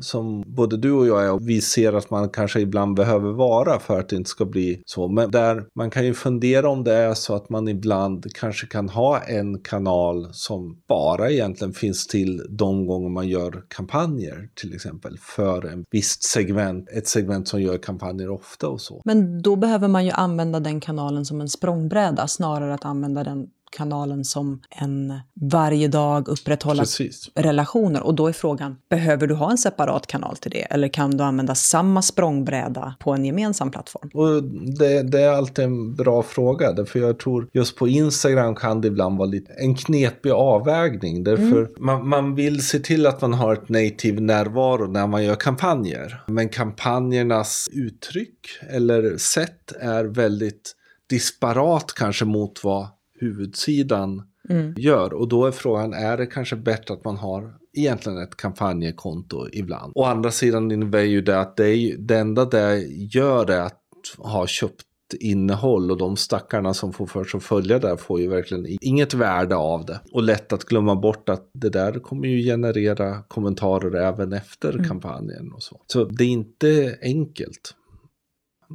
som 0.00 0.42
både 0.46 0.76
du 0.76 0.92
och 0.92 1.06
jag 1.06 1.24
är 1.24 1.32
och 1.32 1.48
vi 1.48 1.60
ser 1.60 1.92
att 1.92 2.10
man 2.10 2.28
kanske 2.28 2.60
ibland 2.60 2.96
behöver 2.96 3.32
vara 3.32 3.78
för 3.78 4.00
att 4.00 4.08
det 4.08 4.16
inte 4.16 4.30
ska 4.30 4.44
bli 4.44 4.82
så. 4.86 5.08
Men 5.08 5.30
där 5.30 5.64
man 5.74 5.90
kan 5.90 6.06
ju 6.06 6.14
fundera 6.14 6.68
om 6.68 6.84
det 6.84 6.94
är 6.94 7.14
så 7.14 7.34
att 7.34 7.50
man 7.50 7.68
ibland 7.68 8.26
kanske 8.34 8.66
kan 8.66 8.88
ha 8.88 9.20
en 9.20 9.60
kanal 9.60 10.28
som 10.32 10.82
bara 10.88 11.30
egentligen 11.30 11.72
finns 11.72 12.06
till 12.06 12.46
de 12.50 12.86
gånger 12.86 13.08
man 13.08 13.28
gör 13.28 13.62
kampanjer 13.68 14.48
till 14.54 14.74
exempel 14.74 15.18
för 15.18 15.66
en 15.66 15.84
visst 15.90 16.22
segment, 16.22 16.88
ett 16.88 17.08
segment 17.08 17.48
som 17.48 17.62
gör 17.62 17.78
kampanjer 17.78 18.30
ofta 18.30 18.68
och 18.68 18.80
så. 18.80 19.02
Men 19.04 19.42
då 19.42 19.56
behöver 19.56 19.88
man 19.88 20.04
ju 20.04 20.10
använda 20.10 20.60
den 20.60 20.80
kanalen 20.80 21.24
som 21.24 21.40
en 21.40 21.48
språngbräda 21.48 22.28
snarare 22.28 22.74
att 22.74 22.84
använda 22.84 23.24
den 23.24 23.46
kanalen 23.74 24.24
som 24.24 24.62
en 24.70 25.20
varje 25.40 25.88
dag 25.88 26.28
upprätthålla 26.28 26.82
Precis. 26.82 27.30
relationer. 27.34 28.02
Och 28.02 28.14
då 28.14 28.26
är 28.26 28.32
frågan, 28.32 28.76
behöver 28.90 29.26
du 29.26 29.34
ha 29.34 29.50
en 29.50 29.58
separat 29.58 30.06
kanal 30.06 30.36
till 30.36 30.50
det? 30.50 30.62
Eller 30.62 30.88
kan 30.88 31.10
du 31.10 31.24
använda 31.24 31.54
samma 31.54 32.02
språngbräda 32.02 32.94
på 33.00 33.12
en 33.12 33.24
gemensam 33.24 33.70
plattform? 33.70 34.10
Och 34.14 34.42
det, 34.78 35.02
det 35.02 35.20
är 35.20 35.30
alltid 35.30 35.64
en 35.64 35.94
bra 35.94 36.22
fråga, 36.22 36.86
för 36.86 36.98
jag 36.98 37.18
tror 37.18 37.48
just 37.52 37.76
på 37.76 37.88
Instagram 37.88 38.54
kan 38.54 38.80
det 38.80 38.88
ibland 38.88 39.18
vara 39.18 39.28
lite 39.28 39.52
en 39.52 39.74
knepig 39.74 40.30
avvägning. 40.30 41.24
Därför 41.24 41.58
mm. 41.58 41.72
man, 41.78 42.08
man 42.08 42.34
vill 42.34 42.66
se 42.66 42.78
till 42.78 43.06
att 43.06 43.20
man 43.20 43.32
har 43.34 43.52
ett 43.52 43.68
native 43.68 44.20
närvaro 44.20 44.86
när 44.86 45.06
man 45.06 45.24
gör 45.24 45.34
kampanjer. 45.34 46.20
Men 46.26 46.48
kampanjernas 46.48 47.68
uttryck 47.72 48.38
eller 48.70 49.16
sätt 49.16 49.72
är 49.80 50.04
väldigt 50.04 50.74
disparat 51.10 51.92
kanske 51.96 52.24
mot 52.24 52.64
vad 52.64 52.88
huvudsidan 53.24 54.22
mm. 54.48 54.74
gör. 54.76 55.14
Och 55.14 55.28
då 55.28 55.46
är 55.46 55.50
frågan, 55.50 55.92
är 55.92 56.16
det 56.16 56.26
kanske 56.26 56.56
bättre 56.56 56.94
att 56.94 57.04
man 57.04 57.16
har 57.16 57.54
egentligen 57.72 58.18
ett 58.18 58.36
kampanjekonto 58.36 59.48
ibland? 59.52 59.92
Å 59.94 60.04
andra 60.04 60.30
sidan 60.30 60.70
innebär 60.70 61.02
ju 61.02 61.22
det 61.22 61.40
att 61.40 61.56
det, 61.56 61.68
är, 61.68 61.96
det 61.98 62.18
enda 62.18 62.44
det 62.44 62.78
gör 63.14 63.50
är 63.50 63.60
att 63.60 63.80
ha 64.18 64.46
köpt 64.46 64.84
innehåll 65.20 65.90
och 65.90 65.98
de 65.98 66.16
stackarna 66.16 66.74
som 66.74 66.92
får 66.92 67.06
för 67.06 67.24
sig 67.24 67.38
att 67.38 67.44
följa 67.44 67.78
där 67.78 67.96
får 67.96 68.20
ju 68.20 68.28
verkligen 68.28 68.66
inget 68.80 69.14
värde 69.14 69.56
av 69.56 69.84
det. 69.84 70.00
Och 70.12 70.22
lätt 70.22 70.52
att 70.52 70.64
glömma 70.64 70.96
bort 70.96 71.28
att 71.28 71.50
det 71.52 71.68
där 71.68 71.92
kommer 71.92 72.28
ju 72.28 72.42
generera 72.42 73.22
kommentarer 73.22 73.94
även 73.94 74.32
efter 74.32 74.72
mm. 74.72 74.88
kampanjen 74.88 75.52
och 75.52 75.62
så. 75.62 75.80
Så 75.86 76.04
det 76.04 76.24
är 76.24 76.28
inte 76.28 76.98
enkelt. 77.02 77.74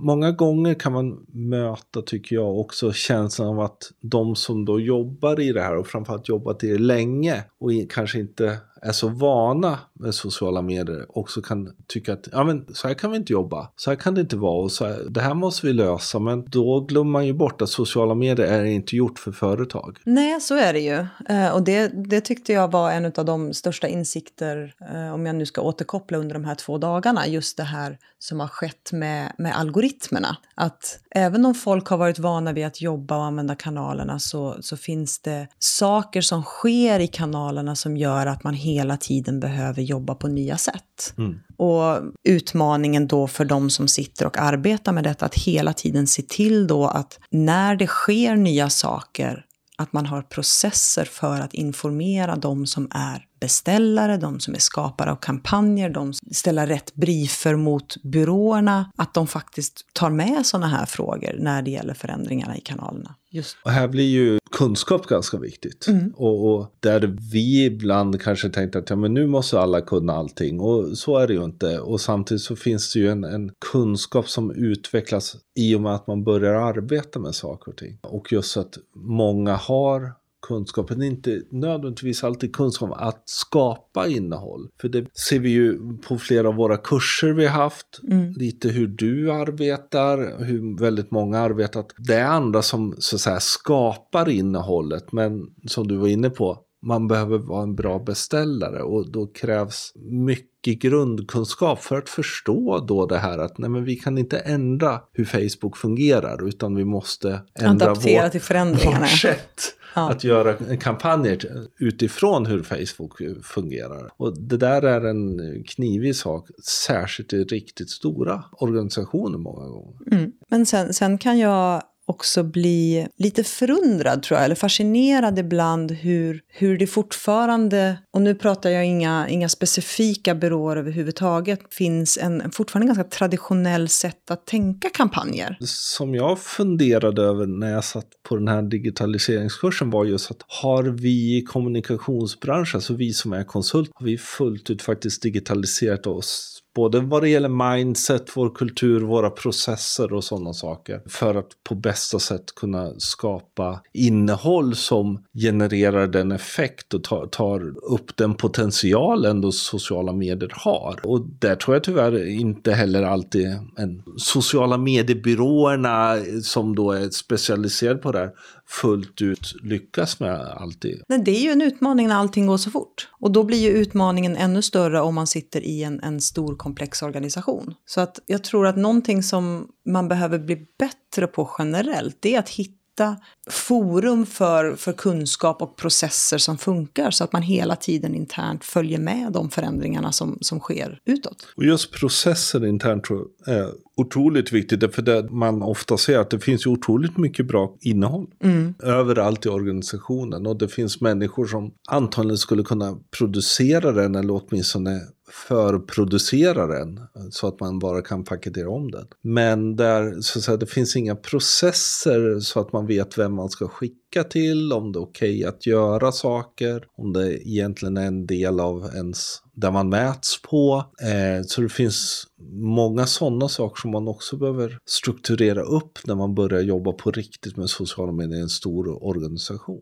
Många 0.02 0.32
gånger 0.32 0.74
kan 0.74 0.94
man 0.94 1.26
möta, 1.28 2.02
tycker 2.02 2.36
jag, 2.36 2.60
också 2.60 2.92
känslan 2.92 3.48
av 3.48 3.60
att 3.60 3.92
de 4.02 4.36
som 4.36 4.66
då 4.66 4.80
jobbar 4.80 5.40
i 5.40 5.52
det 5.52 5.62
här 5.62 5.78
och 5.78 5.88
framförallt 5.88 6.30
jobbat 6.30 6.64
i 6.64 6.68
det 6.68 6.78
länge 6.78 7.44
och 7.60 7.72
kanske 7.90 8.20
inte 8.20 8.60
är 8.82 8.92
så 8.92 9.08
vana 9.08 9.80
med 9.94 10.16
sociala 10.16 10.62
medier 10.62 11.06
också 11.18 11.42
kan 11.42 11.76
tycka 11.88 12.14
att 12.14 12.28
ja, 12.32 12.44
men 12.44 12.66
så 12.74 12.88
här 12.88 12.96
kan 12.96 13.12
vi 13.12 13.18
inte 13.18 13.34
jobba, 13.34 13.72
så 13.76 13.92
här 13.92 13.96
kan 13.96 14.16
det 14.16 14.22
inte 14.22 14.38
vara 14.38 14.64
och 14.64 14.72
så 14.72 14.86
här, 14.86 15.06
det 15.10 15.22
här 15.22 15.34
måste 15.34 15.68
vi 15.68 15.74
lösa. 15.74 16.20
Men 16.20 16.46
då 16.50 16.80
glömmer 16.80 17.12
man 17.12 17.26
ju 17.26 17.34
bort 17.34 17.62
att 17.62 17.70
sociala 17.70 18.16
medier 18.16 18.48
är 18.48 18.64
inte 18.64 18.96
gjort 18.96 19.20
för 19.20 19.32
företag. 19.32 19.98
Nej, 20.04 20.42
så 20.42 20.56
är 20.56 20.74
det 20.74 20.80
ju. 20.80 21.06
Eh, 21.30 21.50
och 21.54 21.64
det, 21.64 21.88
det 21.88 22.22
tyckte 22.22 22.54
jag 22.54 22.72
var 22.72 22.92
en 22.92 23.06
av 23.06 23.26
de 23.26 23.54
största 23.54 23.88
insikter, 23.88 24.74
eh, 24.94 25.14
om 25.14 25.26
jag 25.26 25.36
nu 25.36 25.46
ska 25.46 25.62
återkoppla 25.62 26.18
under 26.18 26.34
de 26.34 26.46
här 26.46 26.56
två 26.56 26.78
dagarna, 26.78 27.28
just 27.28 27.58
det 27.58 27.64
här 27.64 27.98
som 28.20 28.40
har 28.40 28.48
skett 28.48 28.92
med, 28.92 29.34
med 29.38 29.58
algoritmerna. 29.58 30.38
Att 30.56 31.00
även 31.16 31.46
om 31.46 31.56
folk 31.56 31.88
har 31.88 31.98
varit 31.98 32.20
vana 32.20 32.54
vid 32.54 32.66
att 32.66 32.82
jobba 32.82 33.18
och 33.18 33.24
använda 33.24 33.56
kanalerna 33.56 34.20
så, 34.20 34.58
så 34.62 34.78
finns 34.78 35.20
det 35.20 35.48
saker 35.60 36.22
som 36.22 36.44
sker 36.44 37.00
i 37.00 37.08
kanalerna 37.08 37.76
som 37.76 37.98
gör 37.98 38.26
att 38.26 38.44
man 38.44 38.54
hela 38.54 38.98
tiden 38.98 39.40
behöver 39.40 39.82
jobba 39.82 40.16
på 40.16 40.28
nya 40.28 40.58
sätt. 40.58 41.14
Mm. 41.18 41.40
Och 41.58 42.02
utmaningen 42.24 43.08
då 43.08 43.28
för 43.28 43.46
de 43.46 43.70
som 43.70 43.88
sitter 43.88 44.26
och 44.26 44.38
arbetar 44.38 44.92
med 44.92 45.04
detta, 45.04 45.26
att 45.26 45.36
hela 45.36 45.74
tiden 45.74 46.08
se 46.08 46.22
till 46.22 46.68
då 46.68 46.88
att 46.88 47.20
när 47.30 47.76
det 47.76 47.88
sker 47.88 48.36
nya 48.36 48.70
saker, 48.70 49.46
att 49.78 49.94
man 49.94 50.06
har 50.06 50.22
processer 50.22 51.06
för 51.06 51.40
att 51.42 51.54
informera 51.54 52.36
de 52.36 52.66
som 52.66 52.88
är 52.92 53.26
beställare, 53.40 54.18
de 54.18 54.40
som 54.40 54.54
är 54.54 54.60
skapare 54.60 55.12
av 55.12 55.16
kampanjer, 55.16 55.90
de 55.90 56.14
som 56.14 56.34
ställer 56.34 56.68
rätt 56.68 56.96
briefer 56.96 57.56
mot 57.56 58.04
byråerna, 58.04 58.92
att 58.96 59.14
de 59.14 59.28
faktiskt 59.28 59.86
tar 59.94 60.10
med 60.10 60.46
sådana 60.46 60.68
här 60.68 60.86
frågor 60.86 61.36
när 61.40 61.62
det 61.62 61.72
gäller 61.72 61.94
förändringarna 61.94 62.58
i 62.58 62.62
kanalerna. 62.62 63.16
Just. 63.32 63.58
Och 63.64 63.72
här 63.72 63.88
blir 63.88 64.10
ju 64.10 64.40
kunskap 64.52 65.08
ganska 65.08 65.38
viktigt. 65.38 65.88
Mm. 65.88 66.14
Och, 66.16 66.54
och, 66.54 66.76
där 66.80 67.18
vi 67.32 67.66
ibland 67.66 68.22
kanske 68.22 68.50
tänkte 68.50 68.80
att 68.80 68.90
ja, 68.90 68.96
men 68.96 69.14
nu 69.14 69.28
måste 69.28 69.60
alla 69.60 69.82
kunna 69.82 70.14
allting. 70.14 70.60
Och 70.60 70.98
så 70.98 71.18
är 71.18 71.28
det 71.28 71.34
ju 71.34 71.44
inte. 71.44 71.80
Och 71.80 72.02
samtidigt 72.02 72.42
så 72.42 72.56
finns 72.56 72.94
det 72.94 73.00
ju 73.00 73.10
en, 73.10 73.24
en 73.24 73.52
kunskap 73.72 74.30
som 74.30 74.52
utvecklas 74.52 75.36
i 75.56 75.76
och 75.76 75.82
med 75.82 75.96
att 75.96 76.08
man 76.08 76.24
börjar 76.24 76.54
arbeta 76.54 77.20
med 77.20 77.36
saker 77.36 77.72
och 77.72 77.78
ting. 77.78 78.00
Och 78.02 78.32
just 78.32 78.58
att 78.58 78.78
många 78.96 79.56
har 79.56 80.14
kunskapen, 80.48 81.02
inte 81.02 81.42
nödvändigtvis 81.52 82.24
alltid 82.24 82.56
kunskap 82.56 82.92
att 82.96 83.24
skapa 83.26 84.08
innehåll. 84.08 84.70
För 84.82 84.90
det 84.90 85.06
ser 85.14 85.40
vi 85.40 85.50
ju 85.50 85.98
på 85.98 86.18
flera 86.18 86.48
av 86.48 86.56
våra 86.56 86.78
kurser 86.78 87.34
vi 87.34 87.46
har 87.46 87.62
haft, 87.62 88.00
mm. 88.08 88.32
lite 88.32 88.70
hur 88.70 88.88
du 88.88 89.32
arbetar, 89.32 90.44
hur 90.46 90.80
väldigt 90.80 91.12
många 91.12 91.40
arbetat. 91.40 91.94
Det 91.98 92.16
är 92.16 92.26
andra 92.26 92.62
som 92.62 92.96
så 93.00 93.16
att 93.16 93.22
säga 93.22 93.40
skapar 93.40 94.30
innehållet, 94.30 95.12
men 95.12 95.48
som 95.68 95.88
du 95.88 95.98
var 95.98 96.08
inne 96.08 96.30
på, 96.30 96.64
man 96.82 97.08
behöver 97.08 97.38
vara 97.38 97.64
en 97.64 97.76
bra 97.76 98.00
beställare 98.00 98.82
och 98.82 99.12
då 99.12 99.28
krävs 99.28 99.94
mycket 99.96 100.80
grundkunskap 100.80 101.80
för 101.80 101.98
att 101.98 102.10
förstå 102.10 102.86
då 102.88 103.06
det 103.06 103.18
här 103.18 103.38
att 103.38 103.58
nej 103.58 103.70
men 103.70 103.84
vi 103.84 103.96
kan 103.96 104.18
inte 104.18 104.38
ändra 104.38 105.02
hur 105.14 105.26
Facebook 105.26 105.78
fungerar 105.78 106.48
utan 106.48 106.76
vi 106.76 106.86
måste 106.86 107.42
ändra 107.60 107.94
vårt, 107.94 108.32
till 108.32 108.42
förändringarna. 108.42 109.00
vårt 109.00 109.10
sätt 109.10 109.76
ja. 110.00 110.12
att 110.12 110.24
göra 110.24 110.56
kampanjer 110.78 111.68
utifrån 111.80 112.46
hur 112.46 112.64
Facebook 112.64 113.22
fungerar. 113.44 114.10
Och 114.18 114.42
det 114.42 114.58
där 114.58 114.82
är 114.82 115.06
en 115.06 115.64
knivig 115.64 116.16
sak, 116.16 116.50
särskilt 116.64 117.34
i 117.34 117.44
riktigt 117.44 117.90
stora 117.90 118.44
organisationer 118.52 119.38
många 119.38 119.68
gånger. 119.68 119.98
Mm. 120.12 120.32
Men 120.50 120.66
sen, 120.66 120.94
sen 120.94 121.18
kan 121.18 121.40
jag 121.40 121.84
också 122.10 122.44
bli 122.44 123.08
lite 123.18 123.44
förundrad 123.44 124.24
tror 124.24 124.38
jag, 124.38 124.46
eller 124.46 124.56
fascinerad 124.56 125.40
ibland 125.40 125.92
hur, 125.92 126.42
hur 126.48 126.78
det 126.78 126.88
fortfarande, 126.88 127.98
och 128.14 128.22
nu 128.22 128.36
pratar 128.36 128.70
jag 128.70 128.86
inga, 128.86 129.30
inga 129.30 129.50
specifika 129.50 130.36
byråer 130.36 130.78
överhuvudtaget, 130.78 131.60
finns 131.74 132.18
en 132.18 132.52
fortfarande 132.52 132.88
ganska 132.88 133.04
traditionell 133.04 133.90
sätt 133.90 134.32
att 134.32 134.46
tänka 134.46 134.90
kampanjer. 134.90 135.58
Som 135.66 136.16
jag 136.16 136.40
funderade 136.40 137.22
över 137.22 137.46
när 137.46 137.72
jag 137.72 137.84
satt 137.84 138.08
på 138.30 138.36
den 138.36 138.48
här 138.48 138.62
digitaliseringskursen 138.62 139.90
var 139.90 140.06
just 140.06 140.32
att 140.32 140.42
har 140.48 140.84
vi 140.84 141.38
i 141.38 141.42
kommunikationsbranschen, 141.42 142.78
alltså 142.78 142.94
vi 142.94 143.14
som 143.14 143.34
är 143.34 143.44
konsult, 143.44 143.92
har 143.94 144.06
vi 144.06 144.18
fullt 144.18 144.70
ut 144.70 144.82
faktiskt 144.82 145.22
digitaliserat 145.22 146.08
oss 146.08 146.60
både 146.80 147.00
vad 147.00 147.22
det 147.22 147.30
gäller 147.30 147.74
mindset, 147.74 148.32
vår 148.36 148.50
kultur, 148.50 149.02
våra 149.02 149.30
processer 149.30 150.14
och 150.14 150.24
sådana 150.24 150.54
saker. 150.54 151.02
För 151.10 151.36
att 151.36 151.48
på 151.70 151.76
bästa 151.76 152.20
sätt 152.20 152.56
kunna 152.56 152.94
skapa 152.98 153.82
innehåll 153.94 154.76
som 154.76 155.24
genererar 155.34 156.08
den 156.08 156.32
effekt 156.32 156.94
och 156.94 157.32
tar, 157.32 157.94
upp 157.94 158.18
den 158.18 158.36
potentialen 158.36 159.42
då 159.42 159.52
sociala 159.52 160.14
medier 160.14 160.52
har. 160.56 161.00
Och 161.04 161.22
där 161.40 161.56
tror 161.56 161.76
jag 161.76 161.84
tyvärr 161.84 162.28
inte 162.28 162.72
heller 162.72 163.04
alltid 163.04 163.48
en 163.78 164.04
sociala 164.18 164.78
mediebyråerna 164.78 166.16
som 166.44 166.76
då 166.76 166.92
är 166.92 167.10
specialiserade 167.10 168.00
på 168.00 168.12
det 168.12 168.20
här 168.20 168.32
fullt 168.70 169.22
ut 169.22 169.56
lyckas 169.64 170.20
med 170.20 170.42
alltid. 170.42 171.02
Men 171.08 171.24
det 171.24 171.32
är 171.32 171.42
ju 171.42 171.50
en 171.50 171.62
utmaning 171.62 172.08
när 172.08 172.16
allting 172.16 172.48
går 172.48 172.58
så 172.58 172.72
fort. 172.72 173.10
Och 173.20 173.32
då 173.32 173.44
blir 173.44 173.58
ju 173.58 173.70
utmaningen 173.70 174.36
ännu 174.36 174.62
större 174.62 175.02
om 175.02 175.16
man 175.16 175.28
sitter 175.28 175.62
i 175.62 175.84
en, 175.84 176.00
en 176.00 176.22
stor 176.22 176.56
komplex 176.56 177.02
organisation. 177.02 177.74
Så 177.86 178.02
att 178.02 178.20
jag 178.26 178.44
tror 178.44 178.68
att 178.68 178.78
någonting 178.78 179.24
som 179.24 179.68
man 179.86 180.08
behöver 180.08 180.40
bli 180.40 180.66
bättre 180.80 181.28
på 181.28 181.50
generellt, 181.60 182.18
det 182.20 182.36
är 182.36 182.40
att 182.40 182.50
hitta 182.50 182.80
hitta 183.00 183.16
forum 183.50 184.26
för, 184.26 184.76
för 184.76 184.94
kunskap 184.94 185.62
och 185.62 185.78
processer 185.78 186.38
som 186.38 186.58
funkar 186.58 187.12
så 187.12 187.24
att 187.24 187.34
man 187.34 187.42
hela 187.42 187.76
tiden 187.76 188.16
internt 188.16 188.66
följer 188.66 189.00
med 189.00 189.32
de 189.32 189.50
förändringarna 189.50 190.12
som, 190.12 190.38
som 190.42 190.60
sker 190.60 191.00
utåt. 191.06 191.48
Och 191.56 191.64
just 191.64 191.92
processer 191.94 192.66
internt 192.66 193.04
tror 193.04 193.28
jag 193.46 193.56
är 193.56 193.72
otroligt 194.00 194.52
viktigt. 194.52 194.96
För 194.96 195.02
det 195.02 195.32
man 195.32 195.62
ofta 195.62 195.98
ser 195.98 196.20
att 196.20 196.30
det 196.30 196.40
finns 196.40 196.66
ju 196.66 196.70
otroligt 196.70 197.18
mycket 197.18 197.48
bra 197.48 197.76
innehåll 197.82 198.28
mm. 198.44 198.74
överallt 198.84 199.46
i 199.46 199.50
organisationen. 199.50 200.48
Och 200.48 200.58
det 200.58 200.68
finns 200.68 201.02
människor 201.02 201.46
som 201.46 201.72
antagligen 201.90 202.38
skulle 202.38 202.64
kunna 202.64 202.98
producera 203.18 203.92
den 203.92 204.16
eller 204.16 204.42
åtminstone 204.44 205.02
förproducera 205.48 206.68
den 206.68 207.00
så 207.32 207.48
att 207.48 207.60
man 207.60 207.80
bara 207.80 208.02
kan 208.02 208.24
paketera 208.24 208.70
om 208.70 208.92
den. 208.92 209.08
Men 209.22 209.76
där 209.76 210.22
så 210.22 210.40
att 210.40 210.46
säga, 210.46 210.58
det 210.58 210.66
finns 210.66 210.96
inga 210.96 211.16
processer 211.16 212.40
så 212.40 212.60
att 212.60 212.74
man 212.74 212.88
vet 212.88 213.18
vem 213.18 213.34
man 213.34 213.50
ska 213.50 213.68
skicka 213.68 214.24
till, 214.24 214.74
om 214.74 214.92
det 214.92 215.00
är 215.00 215.02
okej 215.02 215.38
okay 215.38 215.50
att 215.50 215.68
göra 215.68 216.12
saker, 216.12 216.86
om 216.98 217.14
det 217.14 217.50
egentligen 217.50 217.98
är 217.98 218.08
en 218.08 218.26
del 218.26 218.60
av 218.60 218.90
ens 218.96 219.42
där 219.60 219.72
man 219.72 219.90
mäts 219.90 220.42
på. 220.42 220.86
Eh, 221.02 221.44
så 221.46 221.62
det 221.62 221.70
finns 221.70 222.28
många 222.52 223.06
sådana 223.06 223.50
saker 223.50 223.82
som 223.82 223.92
man 223.92 224.08
också 224.08 224.38
behöver 224.38 224.78
strukturera 224.86 225.62
upp 225.62 226.00
när 226.06 226.16
man 226.16 226.36
börjar 226.36 226.62
jobba 226.62 226.92
på 226.92 227.12
riktigt 227.12 227.58
med 227.58 227.70
sociala 227.70 228.12
medier 228.12 228.38
i 228.38 228.42
en 228.42 228.50
stor 228.50 229.04
organisation. 229.04 229.82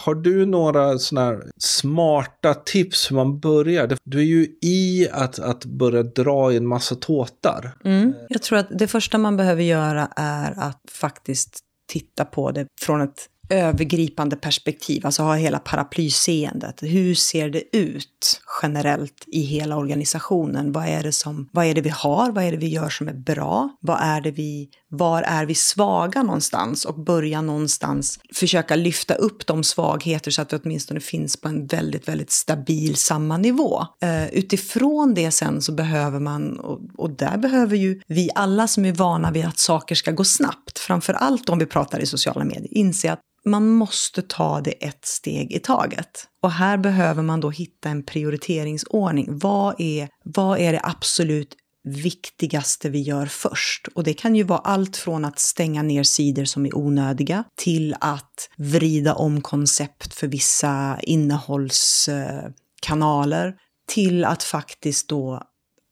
Har 0.00 0.14
du 0.14 0.46
några 0.46 0.98
sådana 0.98 1.26
här 1.26 1.42
smarta 1.58 2.54
tips 2.54 3.10
hur 3.10 3.16
man 3.16 3.40
börjar? 3.40 3.96
Du 4.04 4.18
är 4.18 4.24
ju 4.24 4.46
i 4.62 5.08
att, 5.12 5.38
att 5.38 5.64
börja 5.64 6.02
dra 6.02 6.52
i 6.52 6.56
en 6.56 6.66
massa 6.66 6.94
tåtar. 6.94 7.76
Mm. 7.84 8.14
Jag 8.28 8.42
tror 8.42 8.58
att 8.58 8.68
det 8.78 8.86
första 8.86 9.18
man 9.18 9.36
behöver 9.36 9.62
göra 9.62 10.08
är 10.16 10.54
att 10.58 10.80
faktiskt 10.90 11.60
titta 11.92 12.24
på 12.24 12.50
det 12.50 12.66
från 12.80 13.00
ett 13.00 13.26
övergripande 13.48 14.36
perspektiv, 14.36 15.06
alltså 15.06 15.22
ha 15.22 15.34
hela 15.34 15.58
paraplyseendet. 15.58 16.82
Hur 16.82 17.14
ser 17.14 17.50
det 17.50 17.76
ut 17.76 18.40
generellt 18.62 19.24
i 19.26 19.40
hela 19.40 19.76
organisationen? 19.76 20.72
Vad 20.72 20.86
är 20.86 21.02
det, 21.02 21.12
som, 21.12 21.48
vad 21.52 21.66
är 21.66 21.74
det 21.74 21.80
vi 21.80 21.88
har? 21.88 22.30
Vad 22.30 22.44
är 22.44 22.50
det 22.50 22.56
vi 22.56 22.68
gör 22.68 22.88
som 22.88 23.08
är 23.08 23.14
bra? 23.14 23.76
Vad 23.80 23.98
är 24.00 24.20
det 24.20 24.30
vi, 24.30 24.68
var 24.88 25.22
är 25.22 25.46
vi 25.46 25.54
svaga 25.54 26.22
någonstans? 26.22 26.84
Och 26.84 27.04
börja 27.04 27.42
någonstans 27.42 28.18
försöka 28.34 28.76
lyfta 28.76 29.14
upp 29.14 29.46
de 29.46 29.64
svagheter 29.64 30.30
så 30.30 30.42
att 30.42 30.52
vi 30.52 30.58
åtminstone 30.64 31.00
finns 31.00 31.36
på 31.36 31.48
en 31.48 31.66
väldigt, 31.66 32.08
väldigt 32.08 32.30
stabil 32.30 32.96
samma 32.96 33.36
nivå. 33.36 33.86
Uh, 34.04 34.28
utifrån 34.28 35.14
det 35.14 35.30
sen 35.30 35.62
så 35.62 35.72
behöver 35.72 36.20
man, 36.20 36.58
och, 36.60 36.80
och 36.96 37.10
där 37.10 37.38
behöver 37.38 37.76
ju 37.76 38.00
vi 38.06 38.30
alla 38.34 38.68
som 38.68 38.84
är 38.84 38.92
vana 38.92 39.30
vid 39.30 39.46
att 39.46 39.58
saker 39.58 39.94
ska 39.94 40.10
gå 40.10 40.24
snabbt, 40.24 40.78
framför 40.78 41.14
allt 41.14 41.48
om 41.48 41.58
vi 41.58 41.66
pratar 41.66 42.00
i 42.00 42.06
sociala 42.06 42.44
medier, 42.44 42.68
inse 42.70 43.12
att 43.12 43.20
man 43.46 43.68
måste 43.68 44.22
ta 44.22 44.60
det 44.60 44.70
ett 44.70 45.04
steg 45.04 45.52
i 45.52 45.58
taget. 45.58 46.28
Och 46.42 46.52
här 46.52 46.78
behöver 46.78 47.22
man 47.22 47.40
då 47.40 47.50
hitta 47.50 47.88
en 47.88 48.02
prioriteringsordning. 48.02 49.38
Vad 49.38 49.80
är, 49.80 50.08
vad 50.24 50.58
är 50.58 50.72
det 50.72 50.80
absolut 50.82 51.56
viktigaste 51.84 52.88
vi 52.88 53.00
gör 53.00 53.26
först? 53.26 53.88
Och 53.94 54.04
det 54.04 54.14
kan 54.14 54.36
ju 54.36 54.42
vara 54.42 54.58
allt 54.58 54.96
från 54.96 55.24
att 55.24 55.38
stänga 55.38 55.82
ner 55.82 56.02
sidor 56.02 56.44
som 56.44 56.66
är 56.66 56.76
onödiga 56.76 57.44
till 57.56 57.96
att 58.00 58.50
vrida 58.56 59.14
om 59.14 59.40
koncept 59.40 60.14
för 60.14 60.26
vissa 60.26 60.98
innehållskanaler 61.02 63.54
till 63.88 64.24
att 64.24 64.42
faktiskt 64.42 65.08
då 65.08 65.42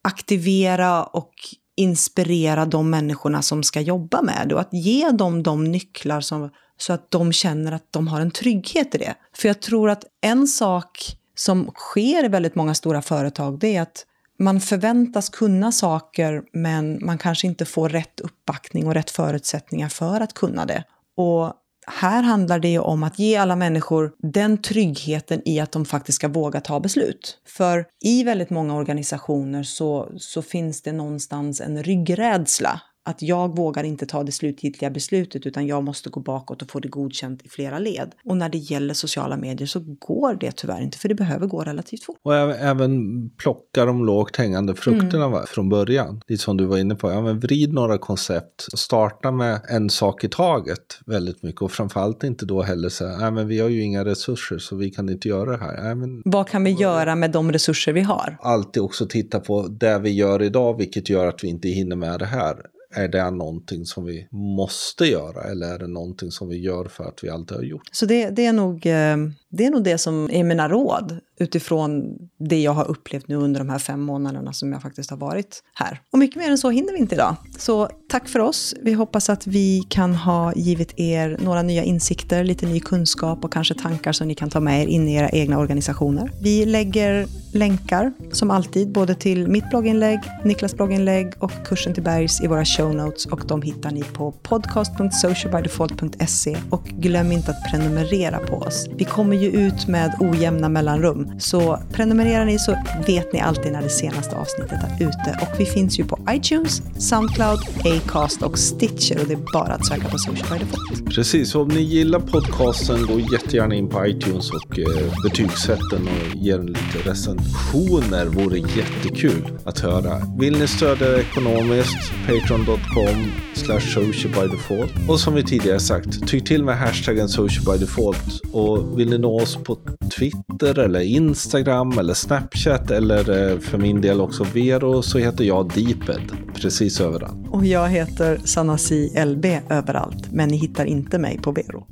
aktivera 0.05 1.05
och 1.05 1.35
inspirera 1.77 2.67
de 2.67 2.91
människorna 2.91 3.43
som 3.43 3.63
ska 3.63 3.81
jobba 3.81 4.23
med 4.23 4.47
det 4.49 4.55
och 4.55 4.61
att 4.61 4.73
ge 4.73 5.11
dem 5.11 5.43
de 5.43 5.65
nycklar 5.65 6.21
som 6.21 6.51
så 6.79 6.93
att 6.93 7.11
de 7.11 7.33
känner 7.33 7.73
att 7.73 7.93
de 7.93 8.09
har 8.09 8.21
en 8.21 8.31
trygghet 8.31 8.95
i 8.95 8.99
det. 8.99 9.15
För 9.37 9.49
jag 9.49 9.61
tror 9.61 9.91
att 9.91 10.05
en 10.21 10.47
sak 10.47 11.17
som 11.35 11.71
sker 11.75 12.25
i 12.25 12.29
väldigt 12.29 12.55
många 12.55 12.75
stora 12.75 13.03
företag, 13.03 13.59
det 13.59 13.77
är 13.77 13.83
att 13.83 14.07
man 14.39 14.61
förväntas 14.61 15.29
kunna 15.29 15.73
saker, 15.73 16.43
men 16.53 16.99
man 17.07 17.19
kanske 17.19 17.47
inte 17.47 17.65
får 17.65 17.89
rätt 17.89 18.21
uppbackning 18.21 18.87
och 18.87 18.95
rätt 18.95 19.11
förutsättningar 19.11 19.89
för 19.89 20.21
att 20.21 20.35
kunna 20.35 20.67
det. 20.67 20.85
Och 21.17 21.53
här 21.87 22.23
handlar 22.23 22.59
det 22.59 22.69
ju 22.69 22.79
om 22.79 23.03
att 23.03 23.19
ge 23.19 23.37
alla 23.37 23.57
människor 23.57 24.13
den 24.19 24.63
tryggheten 24.63 25.43
i 25.49 25.61
att 25.61 25.73
de 25.73 25.85
faktiskt 25.85 26.17
ska 26.17 26.29
våga 26.29 26.61
ta 26.61 26.81
beslut. 26.81 27.39
För 27.47 27.87
i 28.01 28.25
väldigt 28.25 28.51
många 28.51 28.75
organisationer 28.75 29.63
så, 29.63 30.09
så 30.17 30.43
finns 30.43 30.83
det 30.83 30.93
någonstans 30.93 31.61
en 31.61 31.83
ryggrädsla 31.83 32.81
att 33.05 33.23
jag 33.23 33.57
vågar 33.57 33.85
inte 33.85 34.07
ta 34.07 34.23
det 34.23 34.33
slutgiltiga 34.33 34.91
beslutet 34.91 35.47
utan 35.47 35.67
jag 35.67 35.85
måste 35.85 36.11
gå 36.11 36.21
bakåt 36.21 36.63
och 36.63 36.71
få 36.71 36.81
det 36.81 36.89
godkänt 36.89 37.43
i 37.43 37.49
flera 37.49 37.79
led. 37.79 38.13
Och 38.25 38.37
när 38.37 38.49
det 38.49 38.59
gäller 38.59 38.95
sociala 38.95 39.37
medier 39.37 39.67
så 39.67 39.81
går 39.81 40.35
det 40.41 40.53
tyvärr 40.53 40.83
inte 40.83 40.99
för 40.99 41.09
det 41.09 41.15
behöver 41.15 41.47
gå 41.47 41.63
relativt 41.63 42.05
fort. 42.05 42.17
Och 42.23 42.35
även 42.35 42.91
plocka 43.31 43.85
de 43.85 44.05
lågt 44.05 44.37
hängande 44.37 44.75
frukterna 44.75 45.25
mm. 45.25 45.47
från 45.47 45.69
början. 45.69 46.21
Lite 46.27 46.43
som 46.43 46.57
du 46.57 46.65
var 46.65 46.79
inne 46.79 46.95
på, 46.95 47.11
ja, 47.11 47.21
men 47.21 47.41
vrid 47.41 47.73
några 47.73 47.99
koncept. 47.99 48.79
Starta 48.79 49.31
med 49.31 49.61
en 49.69 49.91
sak 49.91 50.25
i 50.25 50.29
taget 50.29 51.01
väldigt 51.07 51.43
mycket 51.43 51.63
och 51.63 51.73
framförallt 51.73 52.25
inte 52.25 52.47
då 52.47 52.63
heller 52.63 52.89
säga, 52.89 53.19
nej 53.19 53.31
men 53.31 53.49
vi 53.49 53.61
har 53.61 53.69
ju 53.69 53.83
inga 53.83 54.05
resurser 54.05 54.59
så 54.59 54.77
vi 54.77 54.91
kan 54.91 55.09
inte 55.09 55.29
göra 55.29 55.51
det 55.51 55.65
här. 55.65 55.83
Nej, 55.83 55.95
men, 55.95 56.23
Vad 56.25 56.49
kan 56.49 56.65
vi 56.65 56.71
göra 56.71 57.17
med 57.17 57.31
de 57.31 57.53
resurser 57.53 57.93
vi 57.93 58.01
har? 58.01 58.37
Alltid 58.41 58.83
också 58.83 59.07
titta 59.07 59.41
på 59.41 59.69
det 59.69 59.99
vi 59.99 60.11
gör 60.11 60.43
idag 60.43 60.79
vilket 60.79 61.09
gör 61.09 61.27
att 61.27 61.45
vi 61.45 61.49
inte 61.49 61.69
hinner 61.69 61.97
med 61.97 62.19
det 62.19 62.27
här 62.27 62.57
är 62.95 63.09
det 63.09 63.31
någonting 63.31 63.85
som 63.85 64.05
vi 64.05 64.29
måste 64.31 65.07
göra 65.07 65.43
eller 65.51 65.75
är 65.75 65.79
det 65.79 65.87
någonting 65.87 66.31
som 66.31 66.49
vi 66.49 66.59
gör 66.59 66.85
för 66.85 67.05
att 67.05 67.25
vi 67.25 67.29
alltid 67.29 67.57
har 67.57 67.65
gjort? 67.65 67.89
Så 67.93 68.07
det, 68.07 68.31
det, 68.31 68.47
är, 68.47 68.53
nog, 68.53 68.87
eh, 68.87 69.17
det 69.57 69.67
är 69.67 69.71
nog 69.71 69.85
det 69.85 69.99
som 69.99 70.31
är 70.31 70.45
mina 70.45 70.69
råd 70.69 71.21
utifrån 71.41 72.19
det 72.39 72.61
jag 72.61 72.73
har 72.73 72.91
upplevt 72.91 73.29
nu 73.29 73.37
under 73.37 73.61
de 73.61 73.69
här 73.69 73.79
fem 73.79 74.01
månaderna 74.01 74.53
som 74.53 74.73
jag 74.73 74.83
faktiskt 74.83 75.11
har 75.11 75.17
varit 75.17 75.63
här. 75.75 76.01
Och 76.13 76.19
mycket 76.19 76.37
mer 76.37 76.51
än 76.51 76.59
så 76.59 76.71
hinner 76.71 76.93
vi 76.93 76.99
inte 76.99 77.15
idag. 77.15 77.37
Så 77.59 77.89
tack 78.09 78.29
för 78.29 78.39
oss. 78.39 78.75
Vi 78.83 78.93
hoppas 78.93 79.31
att 79.31 79.47
vi 79.47 79.83
kan 79.89 80.15
ha 80.15 80.53
givit 80.55 81.01
er 81.01 81.39
några 81.41 81.63
nya 81.63 81.85
insikter, 81.85 82.45
lite 82.45 82.67
ny 82.67 82.81
kunskap 82.81 83.45
och 83.45 83.53
kanske 83.53 83.75
tankar 83.75 84.13
som 84.13 84.29
ni 84.29 84.35
kan 84.35 84.51
ta 84.51 84.61
med 84.61 84.83
er 84.83 84.87
in 84.87 85.09
i 85.09 85.15
era 85.15 85.29
egna 85.29 85.59
organisationer. 85.59 86.31
Vi 86.43 86.67
lägger 86.67 87.27
länkar 87.53 88.13
som 88.33 88.51
alltid 88.51 88.93
både 88.93 89.15
till 89.15 89.49
mitt 89.49 89.71
blogginlägg, 89.71 90.21
Niklas 90.45 90.75
blogginlägg 90.75 91.33
och 91.39 91.53
kursen 91.65 91.95
till 91.95 92.03
Bergs 92.03 92.41
i 92.41 92.47
våra 92.47 92.65
show 92.65 92.95
notes 92.95 93.27
och 93.27 93.47
de 93.47 93.63
hittar 93.63 93.91
ni 93.91 94.03
på 94.03 94.33
podcast.socialbydefault.se 94.33 96.57
och 96.71 96.85
glöm 96.85 97.33
inte 97.33 97.51
att 97.51 97.71
prenumerera 97.71 98.39
på 98.39 98.57
oss. 98.57 98.89
Vi 98.97 99.05
kommer 99.05 99.37
ju 99.45 99.51
ut 99.51 99.87
med 99.89 100.17
ojämna 100.21 100.69
mellanrum 100.69 101.33
så 101.39 101.79
prenumererar 101.93 102.45
ni 102.45 102.59
så 102.59 102.77
vet 103.07 103.33
ni 103.33 103.41
alltid 103.41 103.73
när 103.73 103.83
det 103.83 103.89
senaste 103.89 104.37
avsnittet 104.37 104.79
är 104.83 105.07
ute. 105.07 105.39
Och 105.43 105.61
vi 105.61 105.67
finns 105.67 105.99
ju 105.99 106.05
på 106.05 106.19
iTunes, 106.31 106.83
Soundcloud, 106.99 107.59
Acast 107.85 108.43
och 108.43 108.59
Stitcher 108.59 109.21
och 109.21 109.27
det 109.27 109.33
är 109.33 109.53
bara 109.53 109.75
att 109.75 109.87
söka 109.87 110.09
på 110.09 110.19
Social 110.19 110.59
by 110.59 110.65
Default. 110.65 111.15
Precis, 111.15 111.55
och 111.55 111.63
om 111.63 111.69
ni 111.69 111.81
gillar 111.81 112.21
podcasten 112.21 113.07
gå 113.07 113.21
jättegärna 113.21 113.75
in 113.75 113.89
på 113.89 114.07
iTunes 114.07 114.51
och 114.51 114.79
eh, 114.79 115.13
betygsätt 115.25 115.81
den 115.91 116.03
och 116.03 116.37
ge 116.37 116.57
den 116.57 116.67
lite 116.67 117.11
recensioner. 117.11 118.27
vore 118.27 118.59
jättekul 118.59 119.49
att 119.65 119.81
höra. 119.81 120.23
Vill 120.39 120.59
ni 120.59 120.67
stödja 120.67 121.21
ekonomiskt? 121.21 122.13
Patreon.com 122.27 123.33
slash 123.55 123.81
social 123.81 124.33
by 124.33 124.57
default. 124.57 124.93
Och 125.09 125.21
som 125.21 125.35
vi 125.35 125.43
tidigare 125.43 125.81
sagt, 125.81 126.29
tyck 126.29 126.45
till 126.45 126.65
med 126.65 126.79
hashtaggen 126.79 127.29
social 127.29 127.65
by 127.65 127.85
default. 127.85 128.41
Och 128.53 128.99
vill 128.99 129.11
ni 129.11 129.19
nå 129.19 129.34
oss 129.37 129.57
på 129.57 129.79
Twitter 130.19 130.79
eller 130.79 131.01
Instagram 131.01 131.99
eller 131.99 132.15
Snapchat 132.15 132.91
eller 132.91 133.51
eh, 133.53 133.59
för 133.59 133.79
min 133.79 134.01
del 134.01 134.21
också 134.21 134.47
Vero 134.55 135.03
så 135.03 135.19
heter 135.19 135.45
jag 135.45 135.73
Deeped 135.75 136.23
precis 136.55 137.01
överallt. 137.01 137.49
Och 137.51 137.67
jag 137.67 137.89
heter 137.89 138.41
Sanasi 138.45 139.25
LB 139.25 139.45
överallt, 139.71 140.33
men 140.33 140.49
ni 140.49 140.57
hittar 140.57 140.85
inte 140.85 141.19
mig 141.19 141.39
på 141.43 141.53
Vero. 141.53 141.87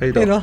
Hej 0.00 0.12
då. 0.12 0.42